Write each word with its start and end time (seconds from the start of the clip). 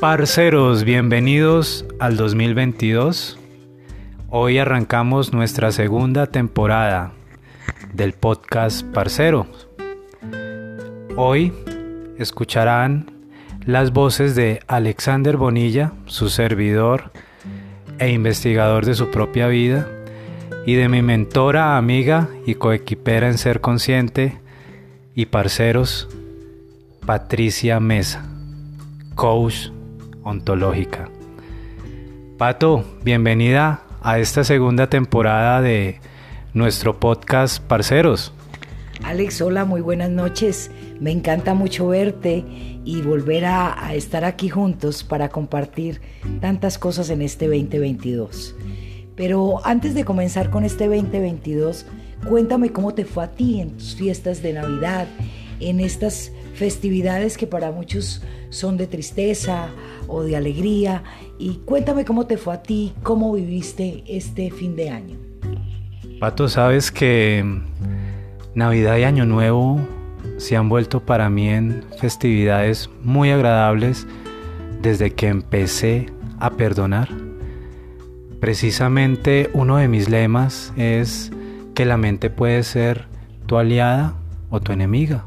Parceros, 0.00 0.84
bienvenidos 0.84 1.86
al 1.98 2.16
2022. 2.16 3.38
Hoy 4.28 4.58
arrancamos 4.58 5.32
nuestra 5.32 5.72
segunda 5.72 6.26
temporada 6.26 7.12
del 7.94 8.12
podcast 8.12 8.84
Parcero. 8.86 9.46
Hoy 11.16 11.52
escucharán 12.18 13.10
las 13.64 13.92
voces 13.92 14.36
de 14.36 14.60
Alexander 14.66 15.36
Bonilla, 15.36 15.92
su 16.04 16.28
servidor 16.28 17.10
e 17.98 18.10
investigador 18.10 18.84
de 18.84 18.94
su 18.94 19.10
propia 19.10 19.48
vida, 19.48 19.88
y 20.66 20.74
de 20.74 20.88
mi 20.88 21.00
mentora, 21.00 21.78
amiga 21.78 22.28
y 22.44 22.56
coequipera 22.56 23.28
en 23.28 23.38
ser 23.38 23.60
consciente 23.60 24.40
y 25.14 25.26
parceros, 25.26 26.08
Patricia 27.06 27.78
Mesa, 27.78 28.26
coach 29.14 29.68
ontológica. 30.24 31.08
Pato, 32.36 32.84
bienvenida 33.04 33.84
a 34.02 34.18
esta 34.18 34.42
segunda 34.42 34.90
temporada 34.90 35.62
de 35.62 36.00
nuestro 36.52 36.98
podcast 36.98 37.62
Parceros. 37.62 38.32
Alex, 39.04 39.40
hola, 39.42 39.64
muy 39.64 39.82
buenas 39.82 40.10
noches. 40.10 40.72
Me 40.98 41.12
encanta 41.12 41.54
mucho 41.54 41.86
verte 41.88 42.44
y 42.84 43.02
volver 43.02 43.44
a, 43.44 43.86
a, 43.86 43.94
estar 43.94 44.24
aquí 44.24 44.48
juntos 44.48 45.04
para 45.04 45.28
compartir 45.28 46.00
tantas 46.40 46.76
cosas 46.76 47.08
en 47.10 47.22
este 47.22 47.46
2022. 47.46 48.56
Pero 49.16 49.66
antes 49.66 49.94
de 49.94 50.04
comenzar 50.04 50.50
con 50.50 50.64
este 50.64 50.86
2022, 50.86 51.86
cuéntame 52.28 52.70
cómo 52.70 52.94
te 52.94 53.04
fue 53.04 53.24
a 53.24 53.30
ti 53.32 53.60
en 53.60 53.70
tus 53.70 53.96
fiestas 53.96 54.42
de 54.42 54.52
Navidad, 54.52 55.08
en 55.58 55.80
estas 55.80 56.32
festividades 56.54 57.38
que 57.38 57.46
para 57.46 57.70
muchos 57.72 58.22
son 58.50 58.76
de 58.76 58.86
tristeza 58.86 59.68
o 60.06 60.22
de 60.22 60.36
alegría. 60.36 61.02
Y 61.38 61.56
cuéntame 61.64 62.04
cómo 62.04 62.26
te 62.26 62.36
fue 62.36 62.54
a 62.54 62.62
ti, 62.62 62.92
cómo 63.02 63.32
viviste 63.32 64.04
este 64.06 64.50
fin 64.50 64.76
de 64.76 64.90
año. 64.90 65.18
Pato, 66.20 66.48
sabes 66.48 66.90
que 66.90 67.44
Navidad 68.54 68.96
y 68.98 69.04
Año 69.04 69.26
Nuevo 69.26 69.80
se 70.38 70.56
han 70.56 70.68
vuelto 70.68 71.00
para 71.04 71.30
mí 71.30 71.48
en 71.48 71.84
festividades 71.98 72.90
muy 73.02 73.30
agradables 73.30 74.06
desde 74.82 75.12
que 75.12 75.28
empecé 75.28 76.10
a 76.38 76.50
perdonar. 76.50 77.25
Precisamente 78.46 79.50
uno 79.54 79.78
de 79.78 79.88
mis 79.88 80.08
lemas 80.08 80.72
es 80.76 81.32
que 81.74 81.84
la 81.84 81.96
mente 81.96 82.30
puede 82.30 82.62
ser 82.62 83.06
tu 83.46 83.58
aliada 83.58 84.14
o 84.50 84.60
tu 84.60 84.70
enemiga 84.70 85.24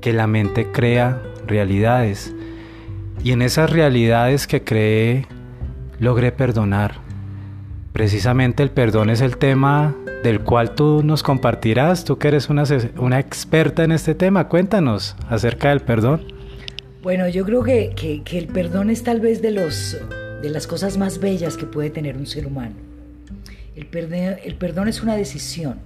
que 0.00 0.14
la 0.14 0.26
mente 0.26 0.68
crea 0.72 1.20
realidades. 1.46 2.34
Y 3.22 3.32
en 3.32 3.42
esas 3.42 3.68
realidades 3.68 4.46
que 4.46 4.64
creé, 4.64 5.26
logré 5.98 6.32
perdonar. 6.32 6.94
Precisamente 7.92 8.62
el 8.62 8.70
perdón 8.70 9.10
es 9.10 9.20
el 9.20 9.36
tema 9.36 9.94
del 10.22 10.40
cual 10.40 10.74
tú 10.74 11.02
nos 11.04 11.22
compartirás, 11.22 12.06
tú 12.06 12.16
que 12.16 12.28
eres 12.28 12.48
una, 12.48 13.20
experta 13.20 13.84
en 13.84 13.92
este 13.92 14.14
tema. 14.14 14.48
Cuéntanos 14.48 15.14
acerca 15.28 15.68
del 15.68 15.80
perdón. 15.80 16.22
Bueno, 17.02 17.28
yo 17.28 17.44
creo 17.44 17.62
que, 17.62 17.92
que, 17.94 18.22
que 18.22 18.38
el 18.38 18.46
perdón 18.46 18.88
es 18.88 19.02
tal 19.02 19.20
vez 19.20 19.42
de, 19.42 19.50
los, 19.50 19.98
de 20.44 20.50
las 20.50 20.66
cosas 20.66 20.98
más 20.98 21.18
bellas 21.20 21.56
que 21.56 21.64
puede 21.64 21.88
tener 21.88 22.18
un 22.18 22.26
ser 22.26 22.46
humano. 22.46 22.74
El 23.74 23.86
perdón, 23.86 24.36
el 24.44 24.56
perdón 24.56 24.88
es 24.88 25.02
una 25.02 25.16
decisión, 25.16 25.78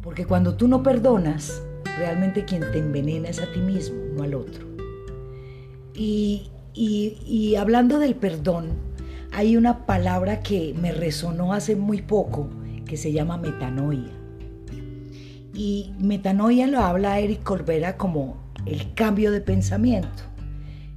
porque 0.00 0.24
cuando 0.24 0.54
tú 0.54 0.68
no 0.68 0.82
perdonas, 0.82 1.62
realmente 1.98 2.46
quien 2.46 2.62
te 2.72 2.78
envenena 2.78 3.28
es 3.28 3.40
a 3.40 3.52
ti 3.52 3.60
mismo, 3.60 3.96
no 4.16 4.22
al 4.22 4.34
otro. 4.34 4.66
Y, 5.94 6.48
y, 6.74 7.54
hablando 7.56 7.98
del 7.98 8.14
perdón, 8.14 8.70
hay 9.32 9.58
una 9.58 9.84
palabra 9.84 10.40
que 10.40 10.74
me 10.80 10.92
resonó 10.92 11.52
hace 11.52 11.76
muy 11.76 12.00
poco 12.00 12.48
que 12.86 12.96
se 12.96 13.12
llama 13.12 13.36
metanoia. 13.36 14.12
Y 15.52 15.92
metanoia 15.98 16.66
lo 16.66 16.80
habla 16.80 17.20
Eric 17.20 17.42
Corbera 17.42 17.98
como 17.98 18.38
el 18.64 18.94
cambio 18.94 19.30
de 19.30 19.42
pensamiento. 19.42 20.22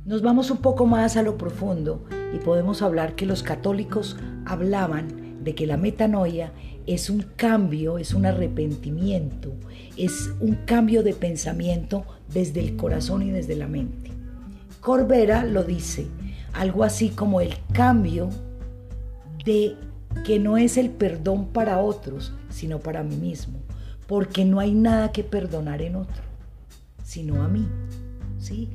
Nos 0.06 0.22
vamos 0.22 0.50
un 0.52 0.58
poco 0.58 0.86
más 0.86 1.18
a 1.18 1.22
lo 1.22 1.38
profundo 1.38 2.06
y 2.34 2.40
podemos 2.40 2.82
hablar 2.82 3.16
que 3.16 3.26
los 3.26 3.44
católicos 3.44 4.18
hablaban 4.46 5.44
de 5.44 5.56
que 5.56 5.68
la 5.68 5.78
metanoia 5.78 6.52
es 6.88 7.10
un 7.10 7.22
cambio, 7.36 7.98
es 7.98 8.14
un 8.14 8.26
arrepentimiento, 8.26 9.54
es 9.98 10.32
un 10.40 10.56
cambio 10.66 11.04
de 11.04 11.14
pensamiento 11.14 12.06
desde 12.32 12.60
el 12.60 12.76
corazón 12.76 13.22
y 13.22 13.32
desde 13.32 13.56
la 13.56 13.68
mente. 13.68 14.12
Corbera 14.82 15.46
lo 15.46 15.64
dice, 15.64 16.08
algo 16.54 16.84
así 16.84 17.10
como 17.10 17.42
el 17.42 17.54
cambio 17.74 18.30
de 19.46 19.76
que 20.26 20.40
no 20.40 20.58
es 20.58 20.78
el 20.78 20.90
perdón 20.90 21.48
para 21.48 21.80
otros, 21.80 22.34
sino 22.50 22.80
para 22.80 23.04
mí 23.04 23.16
mismo, 23.16 23.60
porque 24.08 24.46
no 24.46 24.60
hay 24.60 24.74
nada 24.74 25.12
que 25.12 25.24
perdonar 25.24 25.82
en 25.82 25.96
otro, 25.96 26.24
sino 27.04 27.44
a 27.44 27.48
mí. 27.48 27.68
¿Sí? 28.38 28.70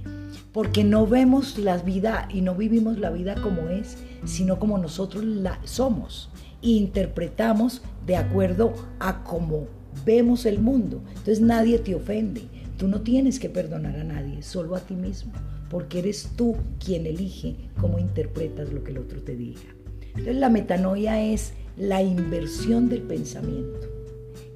Porque 0.53 0.85
no 0.85 1.07
vemos 1.07 1.59
la 1.59 1.77
vida 1.79 2.29
y 2.33 2.41
no 2.41 2.55
vivimos 2.55 2.99
la 2.99 3.11
vida 3.11 3.37
como 3.41 3.69
es, 3.69 3.97
sino 4.25 4.59
como 4.59 4.79
nosotros 4.79 5.25
la 5.25 5.61
somos 5.65 6.31
e 6.63 6.71
interpretamos 6.71 7.83
de 8.07 8.17
acuerdo 8.17 8.75
a 8.99 9.23
cómo 9.25 9.67
vemos 10.05 10.47
el 10.47 10.61
mundo. 10.61 11.03
Entonces 11.09 11.41
nadie 11.41 11.79
te 11.79 11.95
ofende. 11.95 12.43
Tú 12.77 12.89
no 12.89 13.01
tienes 13.03 13.39
que 13.39 13.51
perdonar 13.51 13.97
a 13.97 14.05
nadie, 14.05 14.43
solo 14.43 14.75
a 14.75 14.81
ti 14.81 14.95
mismo, 14.95 15.33
porque 15.69 15.99
eres 15.99 16.31
tú 16.37 16.57
quien 16.85 17.07
elige 17.07 17.57
cómo 17.79 17.99
interpretas 17.99 18.73
lo 18.73 18.83
que 18.83 18.93
el 18.93 18.99
otro 18.99 19.21
te 19.23 19.37
diga. 19.37 19.61
Entonces 20.09 20.37
la 20.37 20.49
metanoia 20.49 21.21
es 21.23 21.53
la 21.77 22.03
inversión 22.03 22.89
del 22.89 23.03
pensamiento, 23.03 23.89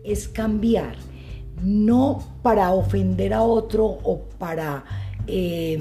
es 0.03 0.27
cambiar, 0.29 0.97
no 1.63 2.23
para 2.43 2.73
ofender 2.73 3.33
a 3.33 3.43
otro 3.43 3.85
o 3.85 4.25
para, 4.39 4.85
eh, 5.27 5.81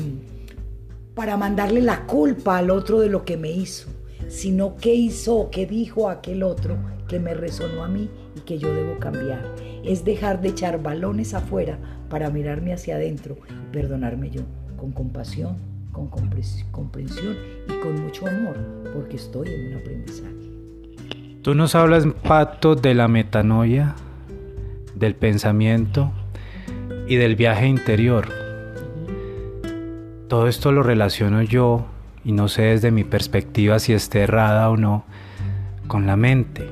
para 1.14 1.38
mandarle 1.38 1.82
la 1.82 2.06
culpa 2.06 2.58
al 2.58 2.70
otro 2.72 3.00
de 3.00 3.10
lo 3.10 3.24
que 3.26 3.38
me 3.38 3.52
hizo, 3.52 3.90
sino 4.28 4.76
qué 4.78 4.94
hizo 4.94 5.50
qué 5.52 5.66
dijo 5.66 6.10
aquel 6.10 6.44
otro 6.44 6.78
que 7.08 7.20
me 7.20 7.34
resonó 7.34 7.84
a 7.84 7.88
mí 7.88 8.10
y 8.36 8.42
que 8.42 8.58
yo 8.58 8.74
debo 8.74 8.98
cambiar. 9.00 9.54
Es 9.84 10.04
dejar 10.06 10.42
de 10.42 10.50
echar 10.50 10.82
balones 10.82 11.34
afuera 11.34 11.78
para 12.10 12.30
mirarme 12.30 12.74
hacia 12.74 12.96
adentro 12.96 13.38
y 13.50 13.74
perdonarme 13.74 14.30
yo, 14.30 14.42
con 14.78 14.92
compasión, 14.92 15.58
con 15.92 16.08
comprensión 16.08 17.36
y 17.68 17.80
con 17.82 18.02
mucho 18.02 18.28
amor, 18.28 18.58
porque 18.94 19.18
estoy 19.18 19.48
en 19.50 19.68
un 19.68 19.74
aprendizaje. 19.80 20.34
Tú 21.42 21.56
nos 21.56 21.76
hablas, 21.76 22.06
Pato, 22.24 22.76
de 22.76 22.94
la 22.94 23.08
metanoia, 23.08 23.96
del 24.96 25.16
pensamiento 25.16 26.12
y 27.08 27.18
del 27.18 27.36
viaje 27.36 27.68
interior. 27.68 28.43
Todo 30.28 30.48
esto 30.48 30.72
lo 30.72 30.84
relaciono 30.84 31.42
yo, 31.42 31.86
y 32.26 32.32
no 32.32 32.48
sé 32.48 32.64
desde 32.64 32.92
mi 32.92 33.04
perspectiva 33.04 33.80
si 33.80 33.94
esté 33.94 34.22
errada 34.22 34.70
o 34.70 34.78
no, 34.78 35.04
con 35.88 36.08
la 36.08 36.16
mente. 36.16 36.68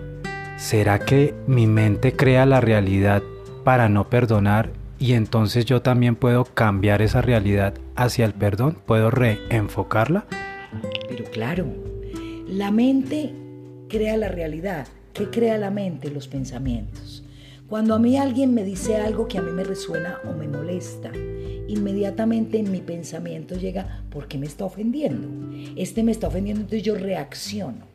¿Será 0.58 1.00
que 1.00 1.34
mi 1.48 1.68
mente 1.68 2.14
crea 2.14 2.46
la 2.46 2.62
realidad 2.62 3.24
para 3.64 3.90
no 3.90 4.10
perdonar 4.10 4.70
y 5.00 5.14
entonces 5.14 5.66
yo 5.66 5.82
también 5.82 6.16
puedo 6.16 6.46
cambiar 6.46 7.02
esa 7.02 7.22
realidad 7.22 7.74
hacia 7.96 8.26
el 8.26 8.34
perdón? 8.34 8.78
¿Puedo 8.86 9.10
reenfocarla? 9.10 10.26
Pero 11.10 11.26
claro, 11.26 11.66
la 12.48 12.72
mente 12.72 13.34
crea 13.90 14.18
la 14.18 14.28
realidad. 14.28 14.88
¿Qué 15.14 15.30
crea 15.30 15.58
la 15.58 15.72
mente? 15.72 16.10
Los 16.10 16.28
pensamientos. 16.28 17.24
Cuando 17.68 17.96
a 17.96 18.00
mí 18.00 18.18
alguien 18.18 18.54
me 18.54 18.64
dice 18.64 18.98
algo 18.98 19.28
que 19.28 19.38
a 19.38 19.42
mí 19.42 19.52
me 19.52 19.64
resuena 19.64 20.20
o 20.30 20.34
me 20.34 20.48
molesta, 20.48 21.12
inmediatamente 21.68 22.60
en 22.60 22.72
mi 22.72 22.82
pensamiento 22.82 23.56
llega, 23.56 24.04
¿por 24.10 24.28
qué 24.28 24.38
me 24.38 24.46
está 24.46 24.66
ofendiendo? 24.66 25.28
Este 25.76 26.04
me 26.04 26.12
está 26.12 26.28
ofendiendo, 26.28 26.62
entonces 26.62 26.84
yo 26.84 26.96
reacciono. 26.96 27.92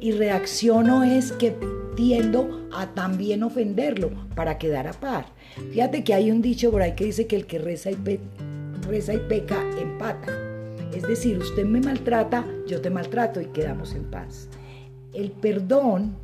Y 0.00 0.12
reacciono 0.12 1.02
es 1.02 1.32
que 1.32 1.56
tiendo 1.96 2.68
a 2.72 2.94
también 2.94 3.42
ofenderlo 3.42 4.10
para 4.36 4.58
quedar 4.58 4.86
a 4.86 4.92
par. 4.92 5.26
Fíjate 5.72 6.04
que 6.04 6.14
hay 6.14 6.30
un 6.30 6.42
dicho 6.42 6.70
por 6.70 6.82
ahí 6.82 6.94
que 6.94 7.04
dice 7.04 7.26
que 7.26 7.36
el 7.36 7.46
que 7.46 7.58
reza 7.58 7.90
y, 7.90 7.96
reza 8.86 9.14
y 9.14 9.18
peca 9.18 9.60
empata. 9.80 10.32
Es 10.94 11.02
decir, 11.02 11.38
usted 11.38 11.64
me 11.64 11.80
maltrata, 11.80 12.46
yo 12.66 12.80
te 12.80 12.90
maltrato 12.90 13.40
y 13.40 13.46
quedamos 13.46 13.94
en 13.94 14.04
paz. 14.04 14.48
El 15.12 15.32
perdón 15.32 16.16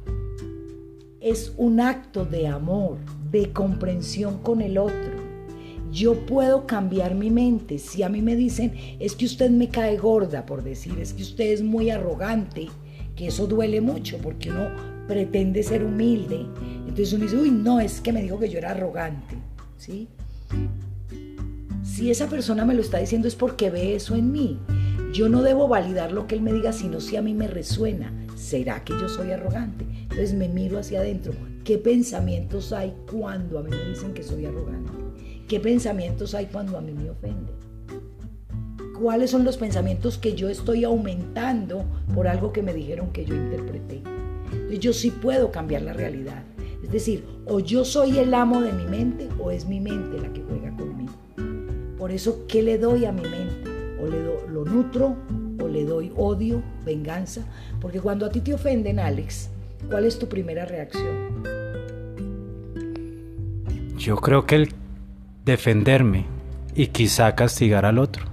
es 1.21 1.53
un 1.57 1.81
acto 1.81 2.25
de 2.25 2.47
amor, 2.47 2.99
de 3.31 3.51
comprensión 3.51 4.39
con 4.39 4.61
el 4.61 4.79
otro. 4.79 5.14
Yo 5.95 6.27
puedo 6.27 6.67
cambiar 6.67 7.15
mi 7.15 7.31
mente. 7.31 7.79
Si 7.79 8.03
a 8.03 8.09
mí 8.09 8.21
me 8.21 8.35
dicen, 8.35 8.73
es 8.99 9.15
que 9.15 9.27
usted 9.27 9.49
me 9.49 9.69
cae 9.69 9.97
gorda, 9.97 10.45
por 10.45 10.65
decir, 10.65 10.99
es 10.99 11.13
que 11.13 11.23
usted 11.23 11.53
es 11.53 11.63
muy 11.63 11.91
arrogante, 11.91 12.67
que 13.15 13.29
eso 13.29 13.47
duele 13.47 13.81
mucho 13.81 14.19
porque 14.19 14.51
uno 14.51 14.71
pretende 15.07 15.63
ser 15.63 15.85
humilde. 15.85 16.47
Entonces 16.81 17.13
uno 17.13 17.23
dice, 17.23 17.37
uy, 17.37 17.53
no, 17.53 17.79
es 17.79 18.01
que 18.01 18.13
me 18.13 18.23
dijo 18.23 18.41
que 18.41 18.49
yo 18.49 18.59
era 18.59 18.73
arrogante. 18.73 19.37
¿Sí? 19.77 20.09
Si 21.85 22.11
esa 22.11 22.27
persona 22.29 22.65
me 22.65 22.75
lo 22.75 22.81
está 22.81 22.99
diciendo 22.99 23.29
es 23.29 23.37
porque 23.37 23.71
ve 23.71 23.95
eso 23.95 24.17
en 24.17 24.33
mí. 24.33 24.59
Yo 25.13 25.29
no 25.29 25.43
debo 25.43 25.69
validar 25.69 26.11
lo 26.11 26.27
que 26.27 26.35
él 26.35 26.41
me 26.41 26.53
diga, 26.53 26.73
sino 26.73 27.01
si 27.01 27.15
a 27.15 27.23
mí 27.23 27.35
me 27.35 27.47
resuena. 27.47 28.13
¿Será 28.35 28.83
que 28.83 28.95
yo 28.95 29.09
soy 29.09 29.31
arrogante? 29.31 29.85
Entonces 30.03 30.35
me 30.35 30.49
miro 30.49 30.81
hacia 30.81 30.99
adentro. 30.99 31.35
¿Qué 31.63 31.79
pensamientos 31.79 32.73
hay 32.73 32.93
cuando 33.09 33.61
a 33.61 33.63
mí 33.63 33.71
me 33.71 33.91
dicen 33.91 34.13
que 34.13 34.25
soy 34.25 34.45
arrogante? 34.45 35.04
¿Qué 35.49 35.61
pensamientos 35.61 36.35
hay 36.35 36.47
cuando 36.47 36.79
a 36.79 36.81
mí 36.81 36.93
me 36.93 37.11
ofende? 37.11 37.53
¿Cuáles 38.99 39.31
son 39.31 39.45
los 39.45 39.59
pensamientos 39.59 40.17
que 40.17 40.35
yo 40.35 40.49
estoy 40.49 40.85
aumentando 40.85 41.85
por 42.15 42.29
algo 42.29 42.51
que 42.51 42.63
me 42.63 42.73
dijeron 42.73 43.11
que 43.13 43.27
yo 43.27 43.35
interpreté? 43.35 44.01
Yo 44.81 44.95
sí 44.95 45.11
puedo 45.11 45.51
cambiar 45.51 45.83
la 45.83 45.93
realidad. 45.93 46.43
Es 46.83 46.91
decir, 46.91 47.25
o 47.45 47.61
yo 47.61 47.85
soy 47.85 48.19
el 48.19 48.33
amo 48.33 48.63
de 48.63 48.73
mi 48.73 48.85
mente 48.87 49.29
o 49.39 49.51
es 49.51 49.67
mi 49.67 49.81
mente 49.81 50.19
la 50.19 50.33
que 50.33 50.43
juega 50.43 50.75
conmigo. 50.77 51.13
Por 51.99 52.11
eso, 52.11 52.47
¿qué 52.49 52.63
le 52.63 52.79
doy 52.79 53.05
a 53.05 53.13
mi 53.13 53.23
mente? 53.23 53.71
O 54.03 54.07
le 54.07 54.23
do, 54.23 54.47
lo 54.49 54.65
nutro 54.65 55.15
o 55.63 55.69
le 55.69 55.85
doy 55.85 56.11
odio, 56.17 56.63
venganza. 56.87 57.43
Porque 57.81 58.01
cuando 58.01 58.25
a 58.25 58.31
ti 58.31 58.41
te 58.41 58.55
ofenden, 58.55 58.99
Alex, 58.99 59.51
¿cuál 59.91 60.07
es 60.07 60.19
tu 60.19 60.27
primera 60.27 60.65
reacción? 60.65 61.45
Yo 63.97 64.17
creo 64.17 64.47
que 64.47 64.57
el 64.57 64.84
defenderme 65.45 66.27
y 66.75 66.89
quizá 66.89 67.35
castigar 67.35 67.85
al 67.85 67.99
otro. 67.99 68.25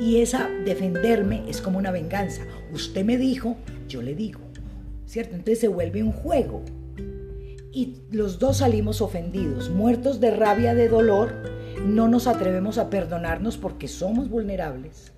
Y 0.00 0.20
esa 0.20 0.48
defenderme 0.64 1.42
es 1.48 1.60
como 1.60 1.78
una 1.78 1.90
venganza. 1.90 2.42
Usted 2.72 3.04
me 3.04 3.18
dijo, 3.18 3.56
yo 3.88 4.02
le 4.02 4.14
digo. 4.14 4.40
¿Cierto? 5.06 5.34
Entonces 5.34 5.60
se 5.60 5.68
vuelve 5.68 6.02
un 6.02 6.12
juego. 6.12 6.64
Y 7.72 7.96
los 8.10 8.38
dos 8.38 8.58
salimos 8.58 9.00
ofendidos, 9.00 9.70
muertos 9.70 10.20
de 10.20 10.30
rabia, 10.30 10.74
de 10.74 10.88
dolor. 10.88 11.34
No 11.84 12.08
nos 12.08 12.26
atrevemos 12.26 12.78
a 12.78 12.90
perdonarnos 12.90 13.58
porque 13.58 13.88
somos 13.88 14.28
vulnerables. 14.28 15.12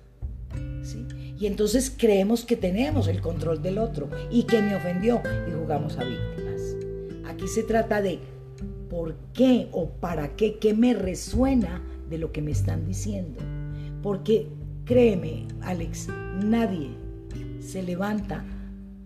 ¿sí? 0.83 1.05
Y 1.39 1.47
entonces 1.47 1.93
creemos 1.95 2.45
que 2.45 2.55
tenemos 2.55 3.07
el 3.07 3.21
control 3.21 3.61
del 3.61 3.77
otro 3.77 4.09
y 4.31 4.43
que 4.43 4.61
me 4.61 4.75
ofendió 4.75 5.21
y 5.47 5.51
jugamos 5.51 5.97
a 5.97 6.03
víctimas. 6.03 6.61
Aquí 7.25 7.47
se 7.47 7.63
trata 7.63 8.01
de 8.01 8.19
por 8.95 9.13
qué 9.33 9.67
o 9.73 9.89
para 9.89 10.37
qué, 10.37 10.57
qué 10.57 10.73
me 10.73 10.93
resuena 10.93 11.81
de 12.09 12.17
lo 12.17 12.31
que 12.31 12.41
me 12.41 12.51
están 12.51 12.85
diciendo. 12.85 13.41
Porque 14.01 14.47
créeme, 14.85 15.49
Alex, 15.59 16.07
nadie 16.41 16.91
se 17.59 17.83
levanta 17.83 18.45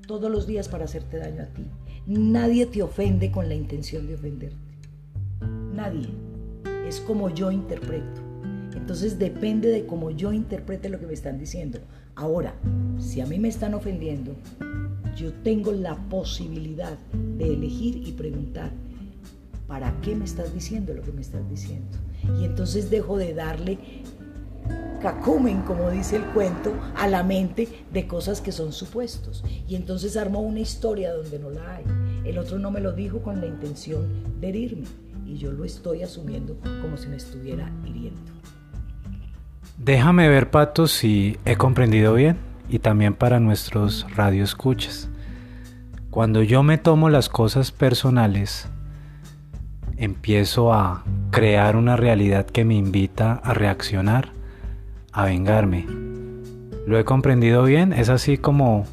todos 0.05 0.29
los 0.29 0.45
días 0.45 0.69
para 0.69 0.85
hacerte 0.85 1.17
daño 1.17 1.41
a 1.41 1.47
ti. 1.47 1.63
Nadie 2.05 2.67
te 2.67 2.83
ofende 2.83 3.31
con 3.31 3.49
la 3.49 3.55
intención 3.55 4.05
de 4.05 4.13
ofenderte. 4.13 4.57
Nadie. 5.73 6.09
Es 6.87 6.99
como 6.99 7.31
yo 7.31 7.49
interpreto. 7.49 8.21
Entonces 8.75 9.17
depende 9.17 9.69
de 9.69 9.87
cómo 9.87 10.11
yo 10.11 10.31
interprete 10.33 10.89
lo 10.89 10.99
que 10.99 11.07
me 11.07 11.13
están 11.13 11.39
diciendo. 11.39 11.79
Ahora, 12.13 12.53
si 12.99 13.21
a 13.21 13.25
mí 13.25 13.39
me 13.39 13.47
están 13.47 13.73
ofendiendo, 13.73 14.35
yo 15.15 15.33
tengo 15.41 15.71
la 15.71 15.95
posibilidad 16.09 16.95
de 17.39 17.53
elegir 17.55 18.07
y 18.07 18.11
preguntar, 18.11 18.71
¿para 19.69 19.93
qué 20.01 20.15
me 20.15 20.25
estás 20.25 20.53
diciendo 20.53 20.93
lo 20.93 21.03
que 21.03 21.13
me 21.13 21.21
estás 21.21 21.47
diciendo? 21.47 21.97
Y 22.41 22.43
entonces 22.43 22.89
dejo 22.89 23.17
de 23.17 23.33
darle 23.33 23.77
cacumen, 24.99 25.61
como 25.61 25.89
dice 25.89 26.17
el 26.17 26.25
cuento, 26.25 26.73
a 26.97 27.07
la 27.07 27.23
mente 27.23 27.85
de 27.93 28.07
cosas 28.07 28.41
que 28.41 28.51
son 28.51 28.73
supuestos. 28.73 29.45
Y 29.67 29.75
entonces 29.75 30.17
armó 30.17 30.41
una 30.41 30.59
historia 30.59 31.13
donde 31.13 31.39
no 31.39 31.51
la 31.51 31.75
hay. 31.75 31.85
El 32.25 32.37
otro 32.39 32.59
no 32.59 32.71
me 32.71 32.81
lo 32.81 32.91
dijo 32.91 33.21
con 33.21 33.39
la 33.39 33.47
intención 33.47 34.41
de 34.41 34.49
herirme 34.49 34.87
y 35.25 35.37
yo 35.37 35.51
lo 35.51 35.63
estoy 35.63 36.01
asumiendo 36.01 36.57
como 36.81 36.97
si 36.97 37.07
me 37.07 37.15
estuviera 37.15 37.71
hiriendo. 37.85 38.19
Déjame 39.77 40.27
ver, 40.27 40.49
Pato, 40.49 40.87
si 40.87 41.37
he 41.45 41.55
comprendido 41.55 42.15
bien 42.15 42.37
y 42.67 42.79
también 42.79 43.13
para 43.13 43.39
nuestros 43.39 44.05
radioescuchas. 44.15 45.09
Cuando 46.09 46.41
yo 46.41 46.63
me 46.63 46.79
tomo 46.79 47.09
las 47.09 47.29
cosas 47.29 47.71
personales, 47.71 48.67
empiezo 49.99 50.73
a 50.73 51.03
crear 51.29 51.75
una 51.75 51.97
realidad 51.97 52.45
que 52.45 52.63
me 52.65 52.75
invita 52.75 53.33
a 53.33 53.53
reaccionar, 53.53 54.29
a 55.11 55.25
vengarme. 55.25 55.85
¿Lo 56.87 56.97
he 56.97 57.03
comprendido 57.03 57.63
bien? 57.63 57.93
¿Es 57.93 58.09
así 58.09 58.37
como 58.37 58.85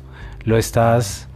lo 0.44 0.58
estás 0.58 1.28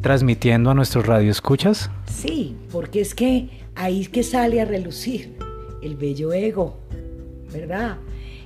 transmitiendo 0.00 0.70
a 0.70 0.74
nuestros 0.74 1.06
radioescuchas? 1.06 1.90
Sí, 2.06 2.56
porque 2.72 3.00
es 3.00 3.14
que 3.14 3.50
ahí 3.74 4.00
es 4.00 4.08
que 4.08 4.22
sale 4.22 4.60
a 4.60 4.64
relucir 4.64 5.36
el 5.82 5.96
bello 5.96 6.32
ego, 6.32 6.78
¿verdad? 7.52 7.98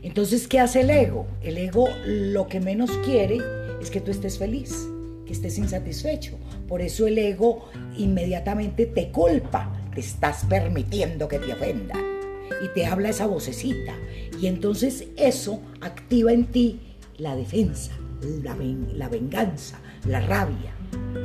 Entonces, 0.03 0.49
¿qué 0.49 0.61
hace 0.61 0.81
el 0.81 0.91
ego? 0.91 1.27
El 1.41 1.57
ego 1.57 1.89
lo 2.05 2.49
que 2.49 2.61
menos 2.61 2.91
quiere 3.05 3.39
es 3.81 3.91
que 3.91 4.01
tú 4.01 4.11
estés 4.11 4.39
feliz, 4.39 4.89
que 5.25 5.33
estés 5.33 5.57
insatisfecho. 5.59 6.37
Por 6.67 6.83
eso 6.83 7.07
el 7.07 7.17
ego 7.19 7.69
inmediatamente 7.97 8.87
te 8.87 9.11
culpa 9.11 9.78
estás 9.99 10.45
permitiendo 10.47 11.29
que 11.29 11.39
te 11.39 11.53
ofenda. 11.53 11.95
Y 12.65 12.69
te 12.75 12.87
habla 12.87 13.11
esa 13.11 13.27
vocecita. 13.27 13.95
Y 14.41 14.47
entonces 14.47 15.09
eso 15.17 15.61
activa 15.81 16.33
en 16.33 16.47
ti 16.47 16.81
la 17.19 17.37
defensa, 17.37 17.93
la, 18.43 18.57
la 18.95 19.09
venganza, 19.09 19.79
la 20.07 20.21
rabia. 20.21 20.73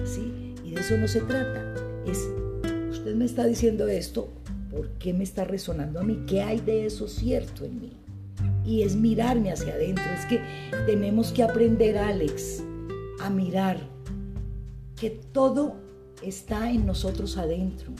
¿sí? 0.06 0.56
Y 0.64 0.72
de 0.72 0.82
eso 0.82 0.98
no 0.98 1.08
se 1.08 1.22
trata. 1.22 1.74
Es, 2.06 2.28
usted 2.92 3.16
me 3.16 3.26
está 3.26 3.46
diciendo 3.46 3.88
esto, 3.88 4.30
¿por 4.70 4.90
qué 5.00 5.14
me 5.14 5.24
está 5.24 5.44
resonando 5.44 6.00
a 6.00 6.04
mí? 6.04 6.24
¿Qué 6.28 6.42
hay 6.42 6.60
de 6.60 6.86
eso 6.86 7.08
cierto 7.08 7.66
en 7.66 7.80
mí? 7.80 7.94
Y 8.66 8.84
es 8.84 8.96
mirarme 8.96 9.52
hacia 9.52 9.74
adentro. 9.74 10.04
Es 10.18 10.26
que 10.26 10.42
tenemos 10.86 11.32
que 11.32 11.44
aprender, 11.44 11.98
Alex, 11.98 12.64
a 13.22 13.30
mirar 13.30 13.78
que 14.96 15.10
todo 15.10 15.76
está 16.22 16.72
en 16.72 16.86
nosotros 16.86 17.38
adentro. 17.38 17.92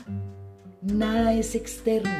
Nada 0.84 1.32
es 1.32 1.54
externo. 1.54 2.10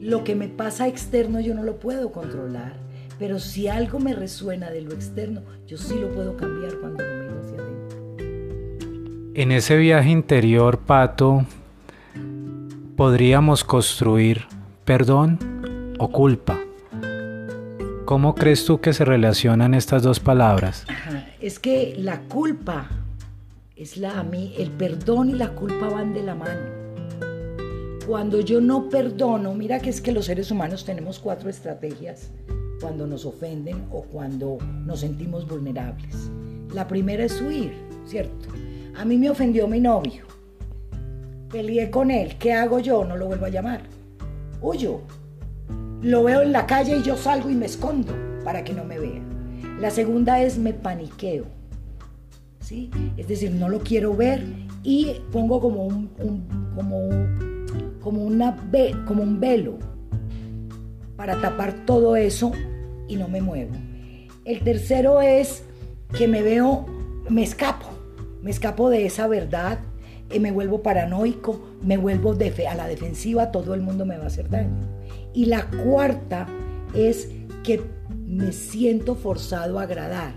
Lo 0.00 0.24
que 0.24 0.34
me 0.34 0.48
pasa 0.48 0.88
externo 0.88 1.40
yo 1.40 1.54
no 1.54 1.62
lo 1.62 1.76
puedo 1.78 2.10
controlar, 2.10 2.72
pero 3.18 3.38
si 3.38 3.68
algo 3.68 3.98
me 3.98 4.14
resuena 4.14 4.70
de 4.70 4.80
lo 4.80 4.94
externo, 4.94 5.42
yo 5.66 5.76
sí 5.76 5.98
lo 5.98 6.10
puedo 6.14 6.34
cambiar 6.34 6.78
cuando 6.80 7.04
lo 7.04 7.22
miro 7.22 7.40
hacia 7.40 7.58
adentro. 7.58 9.32
En 9.34 9.52
ese 9.52 9.76
viaje 9.76 10.08
interior, 10.08 10.78
Pato, 10.78 11.44
podríamos 12.96 13.62
construir 13.62 14.46
perdón 14.86 15.38
o 15.98 16.10
culpa. 16.10 16.58
¿Cómo 18.06 18.34
crees 18.34 18.64
tú 18.64 18.80
que 18.80 18.94
se 18.94 19.04
relacionan 19.04 19.74
estas 19.74 20.02
dos 20.02 20.18
palabras? 20.18 20.86
Es 21.40 21.58
que 21.58 21.94
la 21.98 22.20
culpa 22.20 22.88
es 23.76 23.98
la 23.98 24.18
a 24.18 24.22
mí, 24.22 24.54
el 24.56 24.70
perdón 24.70 25.28
y 25.28 25.34
la 25.34 25.50
culpa 25.50 25.90
van 25.90 26.14
de 26.14 26.22
la 26.22 26.34
mano. 26.34 26.86
Cuando 28.06 28.40
yo 28.40 28.58
no 28.58 28.88
perdono, 28.88 29.52
mira 29.52 29.80
que 29.80 29.90
es 29.90 30.00
que 30.00 30.12
los 30.12 30.26
seres 30.26 30.50
humanos 30.50 30.86
tenemos 30.86 31.18
cuatro 31.18 31.50
estrategias 31.50 32.30
cuando 32.80 33.06
nos 33.06 33.26
ofenden 33.26 33.84
o 33.90 34.02
cuando 34.02 34.56
nos 34.86 35.00
sentimos 35.00 35.46
vulnerables. 35.46 36.30
La 36.72 36.88
primera 36.88 37.24
es 37.24 37.38
huir, 37.40 37.74
¿cierto? 38.06 38.48
A 38.96 39.04
mí 39.04 39.18
me 39.18 39.28
ofendió 39.28 39.68
mi 39.68 39.78
novio. 39.78 40.24
Peleé 41.50 41.90
con 41.90 42.10
él. 42.10 42.36
¿Qué 42.38 42.54
hago 42.54 42.78
yo? 42.78 43.04
No 43.04 43.16
lo 43.16 43.26
vuelvo 43.26 43.44
a 43.44 43.50
llamar. 43.50 43.82
Huyo. 44.62 45.02
Lo 46.00 46.24
veo 46.24 46.40
en 46.40 46.52
la 46.52 46.66
calle 46.66 46.96
y 46.96 47.02
yo 47.02 47.16
salgo 47.16 47.50
y 47.50 47.54
me 47.54 47.66
escondo 47.66 48.14
para 48.42 48.64
que 48.64 48.72
no 48.72 48.84
me 48.84 48.98
vea. 48.98 49.22
La 49.78 49.90
segunda 49.90 50.40
es 50.40 50.56
me 50.56 50.72
paniqueo. 50.72 51.44
Es 53.16 53.28
decir, 53.28 53.52
no 53.52 53.68
lo 53.68 53.80
quiero 53.80 54.16
ver 54.16 54.42
y 54.82 55.12
pongo 55.30 55.60
como 55.60 55.86
un, 55.86 56.08
como, 56.74 57.08
como, 58.00 58.24
una, 58.24 58.56
como 59.06 59.22
un 59.22 59.38
velo 59.38 59.78
para 61.16 61.40
tapar 61.40 61.84
todo 61.86 62.16
eso 62.16 62.52
y 63.08 63.16
no 63.16 63.28
me 63.28 63.40
muevo. 63.40 63.72
El 64.44 64.60
tercero 64.60 65.20
es 65.20 65.62
que 66.16 66.26
me 66.28 66.42
veo, 66.42 66.86
me 67.28 67.42
escapo, 67.42 67.86
me 68.42 68.50
escapo 68.50 68.90
de 68.90 69.06
esa 69.06 69.26
verdad, 69.26 69.78
y 70.32 70.40
me 70.40 70.50
vuelvo 70.50 70.82
paranoico, 70.82 71.60
me 71.82 71.96
vuelvo 71.96 72.32
a 72.32 72.74
la 72.74 72.88
defensiva, 72.88 73.52
todo 73.52 73.74
el 73.74 73.80
mundo 73.80 74.04
me 74.04 74.18
va 74.18 74.24
a 74.24 74.26
hacer 74.26 74.50
daño. 74.50 74.88
Y 75.32 75.46
la 75.46 75.70
cuarta 75.70 76.48
es 76.94 77.28
que 77.62 77.80
me 78.26 78.52
siento 78.52 79.14
forzado 79.14 79.78
a 79.78 79.82
agradar 79.82 80.34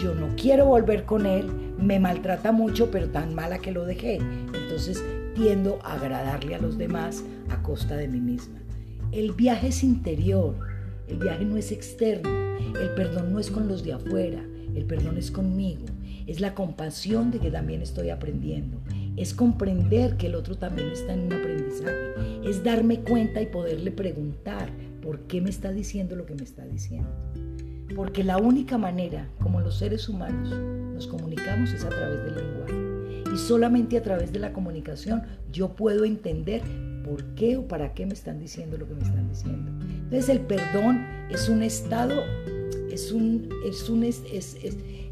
yo 0.00 0.14
no 0.14 0.34
quiero 0.36 0.66
volver 0.66 1.04
con 1.04 1.26
él, 1.26 1.46
me 1.78 1.98
maltrata 1.98 2.52
mucho, 2.52 2.90
pero 2.90 3.10
tan 3.10 3.34
mala 3.34 3.58
que 3.58 3.72
lo 3.72 3.84
dejé. 3.84 4.16
Entonces 4.16 5.04
tiendo 5.34 5.78
a 5.82 5.94
agradarle 5.94 6.54
a 6.54 6.60
los 6.60 6.78
demás 6.78 7.24
a 7.50 7.62
costa 7.62 7.96
de 7.96 8.08
mí 8.08 8.20
misma. 8.20 8.60
El 9.12 9.32
viaje 9.32 9.68
es 9.68 9.84
interior, 9.84 10.56
el 11.08 11.18
viaje 11.18 11.44
no 11.44 11.56
es 11.56 11.72
externo, 11.72 12.30
el 12.80 12.90
perdón 12.94 13.32
no 13.32 13.38
es 13.38 13.50
con 13.50 13.68
los 13.68 13.84
de 13.84 13.92
afuera, 13.92 14.42
el 14.74 14.84
perdón 14.86 15.18
es 15.18 15.30
conmigo. 15.30 15.84
es 16.26 16.40
la 16.40 16.54
compasión 16.54 17.30
de 17.30 17.38
que 17.38 17.50
también 17.50 17.82
estoy 17.82 18.08
aprendiendo, 18.08 18.80
es 19.16 19.34
comprender 19.34 20.16
que 20.16 20.28
el 20.28 20.34
otro 20.34 20.56
también 20.56 20.88
está 20.88 21.12
en 21.12 21.26
un 21.26 21.32
aprendizaje, 21.34 22.14
es 22.44 22.64
darme 22.64 23.00
cuenta 23.00 23.42
y 23.42 23.46
poderle 23.46 23.92
preguntar 23.92 24.70
por 25.02 25.20
qué 25.26 25.42
me 25.42 25.50
está 25.50 25.70
diciendo 25.70 26.16
lo 26.16 26.24
que 26.24 26.34
me 26.34 26.44
está 26.44 26.64
diciendo. 26.64 27.10
Porque 27.94 28.24
la 28.24 28.38
única 28.38 28.78
manera 28.78 29.28
como 29.40 29.60
los 29.60 29.78
seres 29.78 30.08
humanos 30.08 30.50
nos 30.94 31.06
comunicamos 31.06 31.70
es 31.72 31.84
a 31.84 31.90
través 31.90 32.24
del 32.24 32.36
lenguaje. 32.36 33.24
Y 33.34 33.38
solamente 33.38 33.96
a 33.96 34.02
través 34.02 34.32
de 34.32 34.38
la 34.38 34.52
comunicación 34.52 35.22
yo 35.52 35.70
puedo 35.70 36.04
entender 36.04 36.62
por 37.04 37.24
qué 37.34 37.56
o 37.56 37.68
para 37.68 37.94
qué 37.94 38.06
me 38.06 38.14
están 38.14 38.38
diciendo 38.38 38.78
lo 38.78 38.88
que 38.88 38.94
me 38.94 39.02
están 39.02 39.28
diciendo. 39.28 39.70
Entonces 39.84 40.28
el 40.28 40.40
perdón 40.40 41.04
es 41.30 41.48
un 41.48 41.62
estado, 41.62 42.14
es 42.90 43.12
un, 43.12 43.48
es 43.66 43.88
un, 43.88 44.04
es, 44.04 44.22
es, 44.32 44.56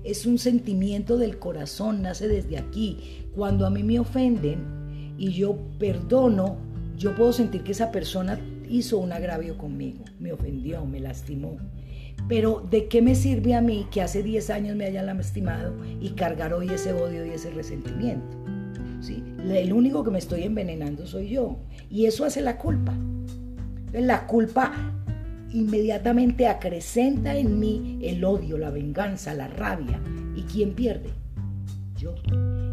es 0.05 0.27
un 0.27 0.39
sentimiento 0.39 1.19
del 1.19 1.39
corazón, 1.39 2.03
nace 2.03 2.29
desde 2.29 2.59
aquí. 2.59 3.27
Cuando 3.35 3.67
a 3.67 3.71
mí 3.71 3.83
me 3.83 3.99
ofenden 3.99 5.15
y 5.19 5.33
yo 5.33 5.57
perdono, 5.79 6.57
yo 6.97 7.15
puedo 7.15 7.33
sentir 7.33 7.63
que 7.63 7.73
esa 7.73 7.93
persona 7.93 8.39
hizo 8.69 8.99
un 8.99 9.13
agravio 9.13 9.59
conmigo, 9.59 10.05
me 10.19 10.33
ofendió, 10.33 10.85
me 10.87 11.01
lastimó. 11.01 11.59
Pero 12.29 12.67
¿de 12.71 12.89
qué 12.89 13.03
me 13.03 13.15
sirve 13.15 13.55
a 13.55 13.61
mí 13.61 13.87
que 13.91 14.03
hace 14.03 14.23
10 14.23 14.51
años 14.51 14.77
me 14.77 14.87
hayan 14.87 15.07
lastimado 15.07 15.75
y 16.01 16.11
cargar 16.11 16.55
hoy 16.55 16.71
ese 16.71 16.93
odio 16.93 17.27
y 17.27 17.31
ese 17.31 17.51
resentimiento? 17.51 18.37
¿Sí? 19.01 19.23
El 19.45 19.73
único 19.73 20.05
que 20.05 20.11
me 20.11 20.19
estoy 20.19 20.45
envenenando 20.45 21.07
soy 21.07 21.31
yo. 21.31 21.59
Y 21.91 22.07
eso 22.07 22.25
hace 22.25 22.41
la 22.41 22.59
culpa. 22.59 22.95
La 23.93 24.27
culpa 24.27 24.73
inmediatamente 25.51 26.47
acrecenta 26.47 27.37
en 27.37 27.59
mí 27.59 27.99
el 28.03 28.25
odio, 28.25 28.57
la 28.57 28.71
venganza, 28.71 29.35
la 29.35 29.49
rabia. 29.49 30.01
¿Y 30.35 30.43
quién 30.43 30.75
pierde? 30.75 31.11
Yo. 31.97 32.15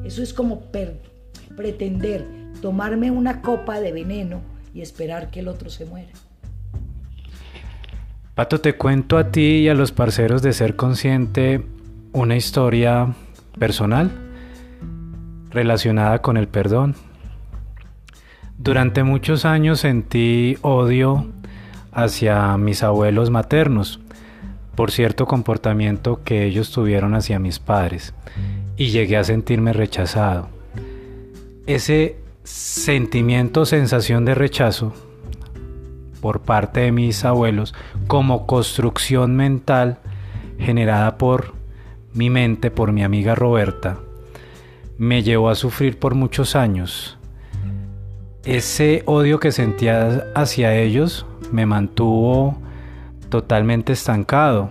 Eso 0.05 0.23
es 0.23 0.33
como 0.33 0.61
pretender 1.57 2.25
tomarme 2.61 3.11
una 3.11 3.41
copa 3.41 3.79
de 3.81 3.91
veneno 3.91 4.41
y 4.73 4.81
esperar 4.81 5.29
que 5.31 5.41
el 5.41 5.47
otro 5.47 5.69
se 5.69 5.85
muera. 5.85 6.11
Pato, 8.39 8.61
te 8.61 8.77
cuento 8.77 9.17
a 9.17 9.31
ti 9.31 9.57
y 9.57 9.67
a 9.67 9.73
los 9.73 9.91
parceros 9.91 10.41
de 10.41 10.53
Ser 10.53 10.77
Consciente 10.77 11.61
una 12.13 12.37
historia 12.37 13.13
personal 13.59 14.11
relacionada 15.49 16.21
con 16.21 16.37
el 16.37 16.47
perdón. 16.47 16.95
Durante 18.57 19.03
muchos 19.03 19.43
años 19.43 19.81
sentí 19.81 20.57
odio 20.61 21.27
hacia 21.91 22.55
mis 22.57 22.81
abuelos 22.81 23.29
maternos 23.29 23.99
por 24.73 24.91
cierto 24.91 25.25
comportamiento 25.25 26.21
que 26.23 26.45
ellos 26.45 26.71
tuvieron 26.71 27.15
hacia 27.15 27.39
mis 27.39 27.59
padres 27.59 28.13
y 28.77 28.91
llegué 28.91 29.17
a 29.17 29.25
sentirme 29.25 29.73
rechazado. 29.73 30.47
Ese 31.67 32.15
sentimiento, 32.45 33.65
sensación 33.65 34.23
de 34.23 34.33
rechazo 34.33 34.93
por 36.21 36.41
parte 36.41 36.81
de 36.81 36.91
mis 36.91 37.25
abuelos 37.25 37.73
como 38.07 38.45
construcción 38.45 39.35
mental 39.35 39.99
generada 40.59 41.17
por 41.17 41.53
mi 42.13 42.29
mente, 42.29 42.71
por 42.71 42.91
mi 42.91 43.03
amiga 43.03 43.35
Roberta, 43.35 43.97
me 44.97 45.23
llevó 45.23 45.49
a 45.49 45.55
sufrir 45.55 45.97
por 45.97 46.15
muchos 46.15 46.55
años. 46.55 47.17
Ese 48.43 49.03
odio 49.05 49.39
que 49.39 49.51
sentía 49.51 50.25
hacia 50.35 50.75
ellos 50.75 51.25
me 51.51 51.65
mantuvo 51.65 52.57
totalmente 53.29 53.93
estancado. 53.93 54.69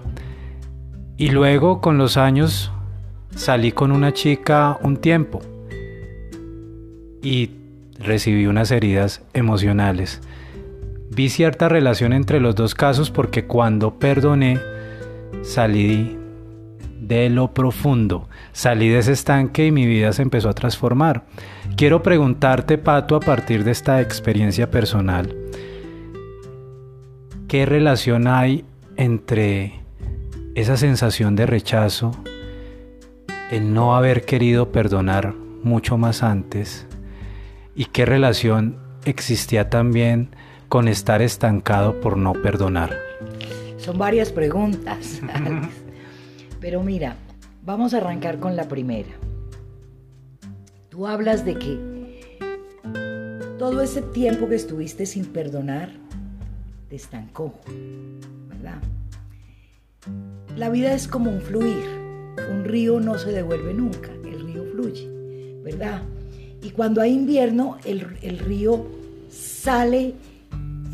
Y 1.17 1.31
luego 1.31 1.81
con 1.81 1.99
los 1.99 2.17
años 2.17 2.73
salí 3.35 3.73
con 3.73 3.93
una 3.93 4.12
chica 4.12 4.78
un 4.83 4.97
tiempo 4.97 5.40
y 7.23 7.50
recibí 7.99 8.47
unas 8.47 8.71
heridas 8.71 9.23
emocionales. 9.33 10.21
Vi 11.18 11.30
cierta 11.30 11.68
relación 11.68 12.12
entre 12.12 12.38
los 12.38 12.54
dos 12.54 12.76
casos 12.76 13.10
porque 13.10 13.44
cuando 13.44 13.98
perdoné 13.98 14.60
salí 15.42 16.16
de 17.00 17.28
lo 17.28 17.52
profundo, 17.52 18.28
salí 18.52 18.88
de 18.88 19.00
ese 19.00 19.14
estanque 19.14 19.66
y 19.66 19.72
mi 19.72 19.84
vida 19.84 20.12
se 20.12 20.22
empezó 20.22 20.48
a 20.48 20.52
transformar. 20.52 21.25
Quiero 21.76 22.04
preguntarte, 22.04 22.78
Pato, 22.78 23.16
a 23.16 23.20
partir 23.20 23.64
de 23.64 23.72
esta 23.72 24.00
experiencia 24.00 24.70
personal, 24.70 25.34
¿qué 27.48 27.66
relación 27.66 28.28
hay 28.28 28.64
entre 28.96 29.80
esa 30.54 30.76
sensación 30.76 31.34
de 31.34 31.46
rechazo, 31.46 32.12
el 33.50 33.75
no 33.75 33.96
haber 33.96 34.25
querido 34.25 34.70
perdonar 34.70 35.34
mucho 35.64 35.98
más 35.98 36.22
antes 36.22 36.87
y 37.75 37.87
qué 37.87 38.06
relación 38.06 38.78
existía 39.04 39.68
también 39.68 40.30
con 40.68 40.88
estar 40.88 41.22
estancado 41.22 42.00
por 42.00 42.16
no 42.16 42.32
perdonar? 42.34 42.96
Son 43.78 43.98
varias 43.98 44.32
preguntas, 44.32 45.20
Pero 46.60 46.82
mira, 46.82 47.16
vamos 47.64 47.94
a 47.94 47.98
arrancar 47.98 48.40
con 48.40 48.56
la 48.56 48.68
primera. 48.68 49.10
Tú 50.88 51.06
hablas 51.06 51.44
de 51.44 51.54
que 51.54 51.98
todo 53.58 53.80
ese 53.80 54.02
tiempo 54.02 54.48
que 54.48 54.56
estuviste 54.56 55.06
sin 55.06 55.26
perdonar 55.26 55.90
te 56.88 56.96
estancó, 56.96 57.54
¿verdad? 58.48 58.80
La 60.56 60.70
vida 60.70 60.92
es 60.92 61.06
como 61.06 61.30
un 61.30 61.40
fluir. 61.40 61.84
Un 62.50 62.64
río 62.64 62.98
no 63.00 63.18
se 63.18 63.30
devuelve 63.30 63.75
nunca, 63.75 64.10
el 64.25 64.40
río 64.40 64.64
fluye, 64.72 65.08
¿verdad? 65.62 66.02
Y 66.62 66.70
cuando 66.70 67.00
hay 67.00 67.12
invierno, 67.12 67.78
el, 67.84 68.38
río 68.38 68.87
sale 69.28 70.14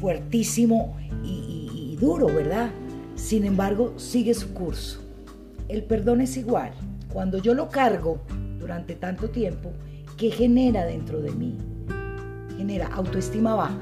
fuertísimo 0.01 0.97
y, 1.25 1.97
duro, 2.01 2.27
¿verdad? 2.27 2.71
Sin 3.15 3.45
embargo, 3.45 3.95
sigue 3.97 4.35
su 4.35 4.53
curso. 4.53 5.01
El 5.69 5.85
perdón 5.85 6.21
es 6.21 6.37
igual. 6.37 6.73
Cuando 7.13 7.39
yo 7.39 7.55
lo 7.55 7.69
cargo 7.69 8.21
durante 8.59 8.95
tanto 8.95 9.31
tiempo, 9.31 9.71
¿qué 10.17 10.31
genera 10.31 10.85
dentro 10.85 11.21
de 11.21 11.31
mí? 11.31 11.57
Genera 12.57 12.89
autoestima 12.89 13.55
baja, 13.55 13.79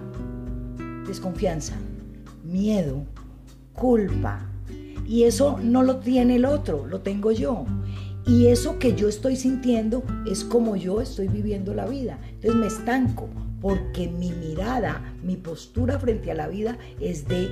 desconfianza, 1.06 1.74
miedo, 2.44 3.04
culpa. 3.72 4.46
Y 5.06 5.24
eso 5.24 5.58
no 5.62 5.82
lo 5.82 5.96
tiene 5.96 6.36
el 6.36 6.44
otro, 6.44 6.86
lo 6.86 7.00
tengo 7.00 7.32
yo. 7.32 7.64
Y 8.26 8.46
eso 8.46 8.78
que 8.78 8.94
yo 8.94 9.08
estoy 9.08 9.36
sintiendo 9.36 10.04
es 10.30 10.44
como 10.44 10.76
yo 10.76 11.00
estoy 11.00 11.28
viviendo 11.28 11.74
la 11.74 11.86
vida. 11.86 12.18
Entonces 12.34 12.60
me 12.60 12.66
estanco 12.66 13.28
porque 13.62 14.08
mi 14.08 14.32
mirada, 14.32 15.14
mi 15.22 15.36
postura 15.36 15.98
frente 15.98 16.30
a 16.30 16.34
la 16.34 16.48
vida 16.48 16.76
es 17.00 17.26
de 17.26 17.48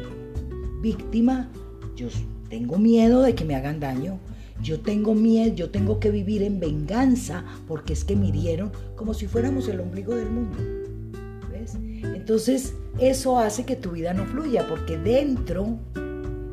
víctima. 0.82 1.48
Yo 1.96 2.08
tengo 2.50 2.78
miedo 2.78 3.22
de 3.22 3.34
que 3.34 3.44
me 3.44 3.54
hagan 3.54 3.80
daño. 3.80 4.18
Yo 4.60 4.80
tengo 4.80 5.14
miedo, 5.14 5.54
yo 5.54 5.70
tengo 5.70 6.00
que 6.00 6.10
vivir 6.10 6.42
en 6.42 6.60
venganza 6.60 7.44
porque 7.66 7.94
es 7.94 8.04
que 8.04 8.16
me 8.16 8.26
hirieron 8.26 8.72
como 8.96 9.14
si 9.14 9.26
fuéramos 9.26 9.68
el 9.68 9.80
ombligo 9.80 10.14
del 10.14 10.28
mundo. 10.28 10.58
¿Ves? 11.50 11.76
Entonces, 12.02 12.74
eso 12.98 13.38
hace 13.38 13.64
que 13.64 13.76
tu 13.76 13.92
vida 13.92 14.12
no 14.12 14.26
fluya 14.26 14.66
porque 14.68 14.98
dentro 14.98 15.78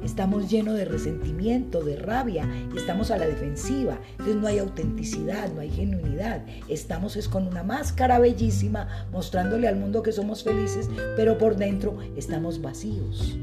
estamos 0.08 0.50
llenos 0.50 0.76
de 0.76 0.86
resentimiento, 0.86 1.84
de 1.84 1.98
rabia 1.98 2.48
estamos 2.76 3.12
a 3.12 3.18
la 3.18 3.28
defensiva. 3.28 4.00
Entonces 4.12 4.36
no 4.38 4.48
hay 4.48 4.60
autenticidad, 4.60 5.52
no 5.54 5.60
hay 5.60 5.70
genuinidad. 5.70 6.46
Estamos 6.70 7.18
es 7.18 7.28
con 7.28 7.46
una 7.46 7.62
máscara 7.62 8.18
bellísima 8.18 8.88
mostrándole 9.12 9.68
al 9.68 9.76
mundo 9.76 10.02
que 10.02 10.14
somos 10.14 10.44
felices, 10.44 10.90
pero 11.18 11.38
por 11.38 11.58
dentro 11.58 11.98
estamos 12.16 12.62
vacíos. 12.62 13.38